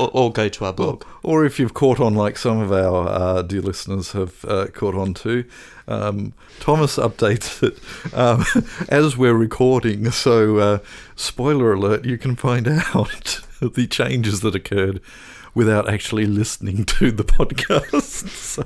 Or, 0.00 0.10
or 0.14 0.32
go 0.32 0.48
to 0.48 0.64
our 0.64 0.72
blog. 0.72 1.04
Or 1.22 1.44
if 1.44 1.58
you've 1.58 1.74
caught 1.74 2.00
on, 2.00 2.14
like 2.14 2.38
some 2.38 2.58
of 2.58 2.72
our 2.72 3.06
uh, 3.06 3.42
dear 3.42 3.60
listeners 3.60 4.12
have 4.12 4.44
uh, 4.46 4.68
caught 4.68 4.94
on 4.94 5.12
to, 5.14 5.44
um, 5.86 6.32
Thomas 6.58 6.96
updates 6.96 7.62
it 7.62 7.78
um, 8.14 8.44
as 8.88 9.16
we're 9.18 9.34
recording. 9.34 10.10
So, 10.10 10.56
uh, 10.56 10.78
spoiler 11.16 11.74
alert, 11.74 12.06
you 12.06 12.16
can 12.16 12.34
find 12.34 12.66
out 12.66 13.40
the 13.60 13.86
changes 13.86 14.40
that 14.40 14.54
occurred 14.54 15.00
without 15.54 15.86
actually 15.88 16.24
listening 16.24 16.84
to 16.84 17.10
the 17.10 17.24
podcast. 17.24 18.28
so, 18.30 18.64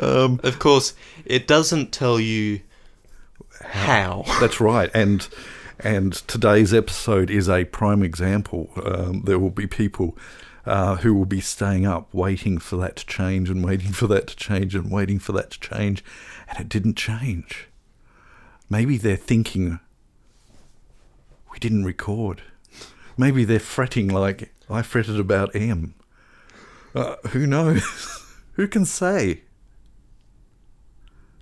um, 0.00 0.40
Of 0.42 0.58
course, 0.58 0.94
it 1.24 1.46
doesn't 1.46 1.92
tell 1.92 2.18
you 2.18 2.62
how. 3.62 4.24
That's 4.40 4.60
right, 4.60 4.90
and 4.92 5.28
and 5.80 6.12
today's 6.12 6.72
episode 6.72 7.30
is 7.30 7.48
a 7.48 7.64
prime 7.64 8.02
example. 8.02 8.70
Um, 8.84 9.22
there 9.22 9.38
will 9.38 9.50
be 9.50 9.66
people 9.66 10.16
uh, 10.64 10.96
who 10.96 11.14
will 11.14 11.26
be 11.26 11.40
staying 11.40 11.86
up, 11.86 12.12
waiting 12.12 12.58
for 12.58 12.76
that 12.76 12.96
to 12.96 13.06
change, 13.06 13.50
and 13.50 13.64
waiting 13.64 13.92
for 13.92 14.06
that 14.08 14.26
to 14.28 14.36
change, 14.36 14.74
and 14.74 14.90
waiting 14.90 15.18
for 15.18 15.32
that 15.32 15.50
to 15.50 15.60
change, 15.60 16.04
and 16.48 16.58
it 16.58 16.68
didn't 16.68 16.96
change. 16.96 17.68
Maybe 18.68 18.96
they're 18.96 19.16
thinking 19.16 19.80
we 21.52 21.58
didn't 21.58 21.84
record. 21.84 22.42
Maybe 23.16 23.44
they're 23.44 23.60
fretting 23.60 24.08
like 24.08 24.52
I 24.68 24.82
fretted 24.82 25.20
about 25.20 25.54
M. 25.54 25.94
Uh, 26.94 27.16
who 27.28 27.46
knows? 27.46 27.82
who 28.52 28.66
can 28.66 28.84
say? 28.84 29.42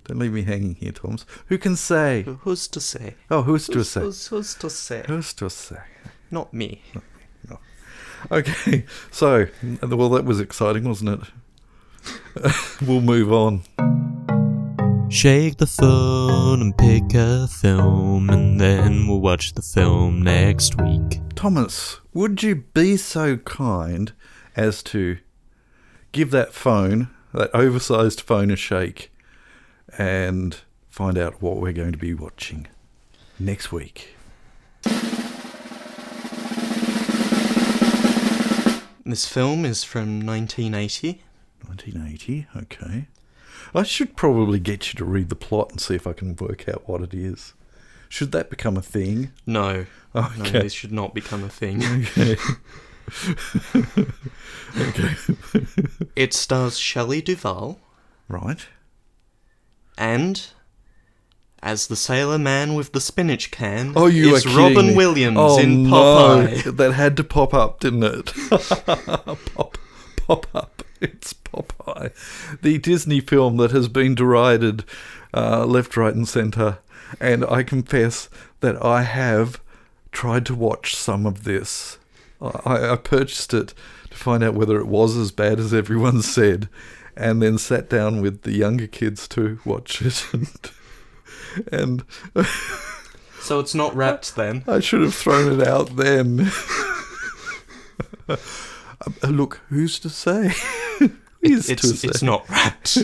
Don't 0.05 0.19
leave 0.19 0.33
me 0.33 0.43
hanging 0.43 0.75
here, 0.75 0.91
Thomas. 0.91 1.25
Who 1.47 1.57
can 1.57 1.75
say? 1.75 2.23
Who's 2.41 2.67
to 2.69 2.79
say? 2.79 3.15
Oh, 3.31 3.41
who's 3.41 3.65
to 3.67 3.79
Who's, 3.79 3.89
say? 3.89 4.01
who's, 4.01 4.27
who's 4.27 4.55
to 4.55 4.69
say? 4.69 5.03
Who's 5.07 5.33
to 5.33 5.49
say? 5.49 5.81
Not 6.31 6.53
me. 6.53 6.81
Okay, 8.31 8.85
so 9.11 9.47
well, 9.83 10.09
that 10.09 10.25
was 10.25 10.39
exciting, 10.39 10.83
wasn't 10.85 11.21
it? 11.21 12.53
we'll 12.81 13.01
move 13.01 13.31
on. 13.31 13.61
Shake 15.09 15.57
the 15.57 15.67
phone 15.67 16.61
and 16.61 16.77
pick 16.77 17.13
a 17.13 17.47
film, 17.47 18.29
and 18.29 18.59
then 18.59 19.07
we'll 19.07 19.21
watch 19.21 19.53
the 19.53 19.61
film 19.61 20.23
next 20.23 20.81
week. 20.81 21.21
Thomas, 21.35 21.99
would 22.13 22.41
you 22.41 22.55
be 22.55 22.97
so 22.97 23.37
kind 23.37 24.13
as 24.55 24.81
to 24.83 25.17
give 26.11 26.31
that 26.31 26.53
phone, 26.53 27.09
that 27.33 27.53
oversized 27.53 28.21
phone, 28.21 28.49
a 28.49 28.55
shake, 28.55 29.11
and 29.97 30.57
find 30.89 31.17
out 31.17 31.41
what 31.41 31.57
we're 31.57 31.73
going 31.73 31.91
to 31.91 31.97
be 31.97 32.13
watching 32.13 32.67
next 33.39 33.71
week? 33.71 34.15
This 39.07 39.27
film 39.27 39.65
is 39.65 39.83
from 39.83 40.25
1980. 40.25 41.21
1980. 41.67 42.47
Okay. 42.57 43.07
I 43.73 43.83
should 43.83 44.15
probably 44.15 44.59
get 44.59 44.91
you 44.91 44.97
to 44.97 45.05
read 45.05 45.29
the 45.29 45.35
plot 45.35 45.69
and 45.69 45.79
see 45.79 45.93
if 45.93 46.07
I 46.07 46.13
can 46.13 46.35
work 46.35 46.67
out 46.67 46.87
what 46.89 47.01
it 47.01 47.13
is. 47.13 47.53
Should 48.09 48.31
that 48.31 48.49
become 48.49 48.77
a 48.77 48.81
thing? 48.81 49.31
No, 49.45 49.85
no, 50.15 50.27
Okay. 50.39 50.61
this 50.63 50.73
should 50.73 50.91
not 50.91 51.13
become 51.13 51.43
a 51.43 51.49
thing. 51.49 51.83
Okay. 52.17 52.37
okay. 54.81 55.15
it 56.15 56.33
stars 56.33 56.79
Shelley 56.79 57.21
Duvall 57.21 57.79
Right. 58.27 58.65
And, 59.97 60.45
as 61.61 61.87
the 61.87 61.95
sailor 61.95 62.37
man 62.37 62.75
with 62.75 62.91
the 62.91 63.01
spinach 63.01 63.51
can, 63.51 63.93
Oh, 63.95 64.07
you 64.07 64.35
is 64.35 64.45
are 64.45 64.49
kidding 64.49 64.63
Robin 64.63 64.87
me. 64.87 64.95
Williams 64.95 65.37
oh, 65.39 65.59
in 65.59 65.89
no. 65.89 65.95
Popeye. 65.95 66.75
That 66.77 66.93
had 66.93 67.17
to 67.17 67.23
pop 67.23 67.53
up, 67.53 67.79
didn't 67.79 68.03
it? 68.03 68.33
pop, 69.55 69.77
pop 70.27 70.47
up. 70.55 70.81
It's 71.01 71.33
Popeye, 71.33 72.11
the 72.61 72.77
Disney 72.77 73.19
film 73.19 73.57
that 73.57 73.71
has 73.71 73.87
been 73.89 74.15
derided 74.15 74.85
uh, 75.33 75.65
left, 75.65 75.97
right, 75.97 76.15
and 76.15 76.27
centre. 76.27 76.79
And 77.19 77.45
I 77.45 77.63
confess 77.63 78.29
that 78.61 78.81
I 78.83 79.03
have 79.03 79.61
tried 80.11 80.45
to 80.47 80.55
watch 80.55 80.95
some 80.95 81.25
of 81.25 81.43
this. 81.43 81.99
I, 82.41 82.91
I 82.91 82.95
purchased 82.95 83.53
it 83.53 83.73
to 84.09 84.17
find 84.17 84.43
out 84.43 84.53
whether 84.55 84.79
it 84.79 84.87
was 84.87 85.15
as 85.17 85.31
bad 85.31 85.59
as 85.59 85.73
everyone 85.73 86.21
said, 86.23 86.69
and 87.17 87.41
then 87.41 87.57
sat 87.57 87.89
down 87.89 88.21
with 88.21 88.41
the 88.43 88.51
younger 88.53 88.87
kids 88.87 89.27
to 89.29 89.59
watch 89.65 90.01
it. 90.01 90.25
And, 90.33 90.49
and 91.71 92.03
So 93.41 93.59
it's 93.59 93.75
not 93.75 93.95
wrapped 93.95 94.35
then. 94.35 94.63
I 94.67 94.79
should 94.79 95.01
have 95.01 95.13
thrown 95.15 95.59
it 95.59 95.67
out 95.67 95.95
then. 95.95 96.49
Uh, 98.27 98.37
Look, 99.27 99.61
who's 99.69 99.99
to 99.99 100.09
say? 100.09 100.51
Who's 101.43 101.69
It's, 101.69 101.81
to 101.83 101.95
say? 101.95 102.07
it's 102.07 102.23
not 102.23 102.49
wrapped. 102.49 102.97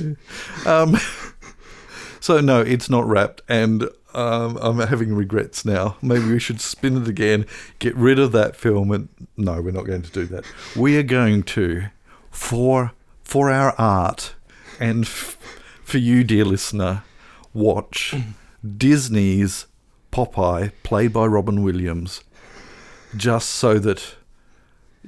Um, 0.65 0.97
so 2.19 2.39
no, 2.39 2.61
it's 2.61 2.89
not 2.89 3.05
wrapped, 3.05 3.41
and 3.47 3.83
um, 4.15 4.57
I'm 4.61 4.79
having 4.79 5.13
regrets 5.13 5.63
now. 5.63 5.97
Maybe 6.01 6.25
we 6.25 6.39
should 6.39 6.59
spin 6.59 6.97
it 7.03 7.07
again, 7.07 7.45
get 7.77 7.95
rid 7.95 8.17
of 8.17 8.31
that 8.31 8.55
film, 8.55 8.89
and 8.91 9.09
no, 9.37 9.61
we're 9.61 9.69
not 9.71 9.85
going 9.85 10.01
to 10.01 10.11
do 10.11 10.25
that. 10.27 10.45
We 10.75 10.97
are 10.97 11.03
going 11.03 11.43
to, 11.43 11.83
for 12.31 12.93
for 13.31 13.49
our 13.49 13.73
art, 13.79 14.35
and 14.77 15.05
f- 15.05 15.37
for 15.85 15.99
you, 15.99 16.21
dear 16.21 16.43
listener, 16.43 17.01
watch 17.53 18.13
Disney's 18.77 19.67
Popeye, 20.11 20.73
played 20.83 21.13
by 21.13 21.27
Robin 21.27 21.63
Williams, 21.63 22.25
just 23.15 23.47
so 23.47 23.79
that 23.79 24.15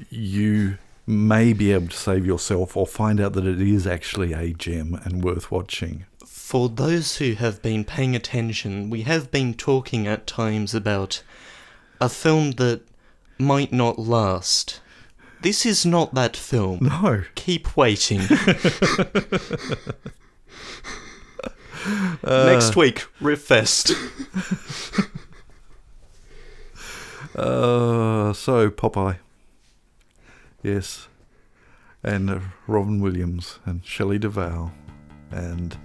you 0.10 0.78
may 1.06 1.52
be 1.52 1.74
able 1.74 1.90
to 1.90 1.98
save 1.98 2.26
yourself 2.26 2.78
or 2.78 2.88
find 2.88 3.20
out 3.20 3.34
that 3.34 3.46
it 3.46 3.60
is 3.60 3.86
actually 3.86 4.32
a 4.32 4.54
gem 4.54 4.98
and 5.04 5.22
worth 5.22 5.52
watching. 5.52 6.06
For 6.26 6.70
those 6.70 7.18
who 7.18 7.34
have 7.34 7.62
been 7.62 7.84
paying 7.84 8.16
attention, 8.16 8.90
we 8.90 9.02
have 9.02 9.32
been 9.32 9.54
talking 9.54 10.08
at 10.08 10.28
times 10.28 10.74
about 10.74 11.22
a 12.00 12.08
film 12.08 12.52
that 12.52 12.84
might 13.38 13.74
not 13.74 14.00
last. 14.00 14.80
This 15.44 15.66
is 15.66 15.86
not 15.86 16.14
that 16.16 16.36
film. 16.38 16.80
No. 16.82 17.24
Keep 17.36 17.76
waiting. 17.78 18.22
Uh, 22.24 22.46
Next 22.46 22.78
week, 22.78 23.06
Riffest. 23.20 23.91
Uh, 27.36 28.32
so 28.32 28.70
Popeye. 28.70 29.18
Yes. 30.62 31.08
And 32.04 32.30
uh, 32.30 32.39
Robin 32.68 33.02
Williams 33.02 33.60
and 33.66 33.84
Shelley 33.84 34.20
Duvall. 34.20 34.72
And 35.32 35.76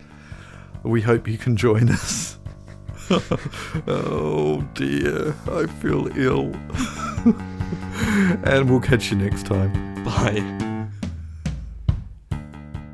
we 0.82 1.00
hope 1.00 1.26
you 1.26 1.38
can 1.38 1.56
join 1.56 1.88
us. 1.88 2.38
oh 3.88 4.61
dear, 4.74 5.34
I 5.50 5.66
feel 5.66 6.09
ill. 6.18 6.52
and 8.44 8.68
we'll 8.68 8.80
catch 8.80 9.10
you 9.10 9.16
next 9.16 9.46
time. 9.46 9.72
Bye. 10.04 10.88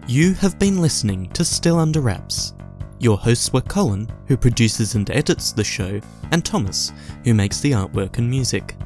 You 0.06 0.34
have 0.34 0.58
been 0.58 0.80
listening 0.80 1.30
to 1.30 1.44
Still 1.44 1.78
Under 1.78 2.00
Wraps. 2.00 2.54
Your 2.98 3.18
hosts 3.18 3.52
were 3.52 3.60
Colin, 3.62 4.08
who 4.26 4.36
produces 4.36 4.94
and 4.94 5.10
edits 5.10 5.52
the 5.52 5.64
show, 5.64 6.00
and 6.30 6.44
Thomas, 6.44 6.92
who 7.24 7.34
makes 7.34 7.60
the 7.60 7.72
artwork 7.72 8.18
and 8.18 8.28
music. 8.28 8.76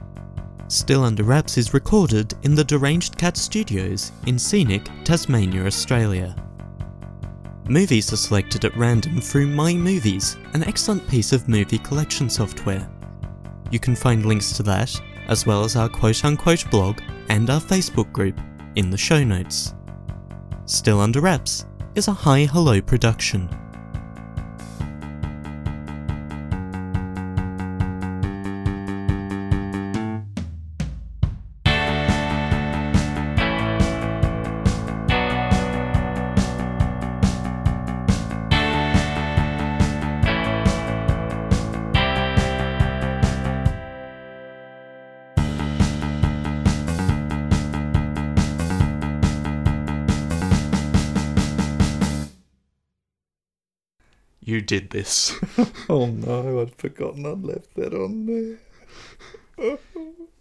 Still 0.69 1.03
Under 1.05 1.25
Wraps 1.25 1.57
is 1.57 1.75
recorded 1.75 2.35
in 2.43 2.55
the 2.55 2.65
Deranged 2.65 3.17
Cat 3.17 3.37
Studios 3.37 4.13
in 4.27 4.39
scenic 4.39 4.89
Tasmania, 5.05 5.67
Australia. 5.67 6.37
Movies 7.69 8.13
are 8.13 8.17
selected 8.17 8.65
at 8.65 8.77
random 8.77 9.21
through 9.21 9.47
My 9.47 9.75
Movies, 9.75 10.37
an 10.55 10.65
excellent 10.65 11.07
piece 11.09 11.33
of 11.33 11.49
movie 11.49 11.79
collection 11.79 12.31
software. 12.31 12.89
You 13.71 13.79
can 13.79 13.95
find 13.95 14.25
links 14.25 14.53
to 14.57 14.63
that, 14.65 15.01
as 15.29 15.47
well 15.47 15.65
as 15.65 15.77
our 15.77 15.89
quote 15.89 16.25
unquote 16.25 16.69
blog 16.71 17.01
and 17.29 17.51
our 17.51 17.61
Facebook 17.61 18.13
group, 18.13 18.39
in 18.77 18.91
the 18.91 18.97
show 18.97 19.25
notes. 19.25 19.75
Still 20.67 21.01
Under 21.01 21.21
Wraps 21.21 21.67
is 21.95 22.09
a 22.09 22.13
Hi 22.13 22.45
Hello 22.45 22.81
production. 22.81 23.49
Did 54.69 54.91
this. 54.91 55.35
Oh 55.91 56.07
no, 56.07 56.61
I'd 56.61 56.75
forgotten 56.75 57.25
I'd 57.25 57.43
left 57.43 57.75
that 57.75 57.95
on 57.95 58.27
there. 58.27 58.59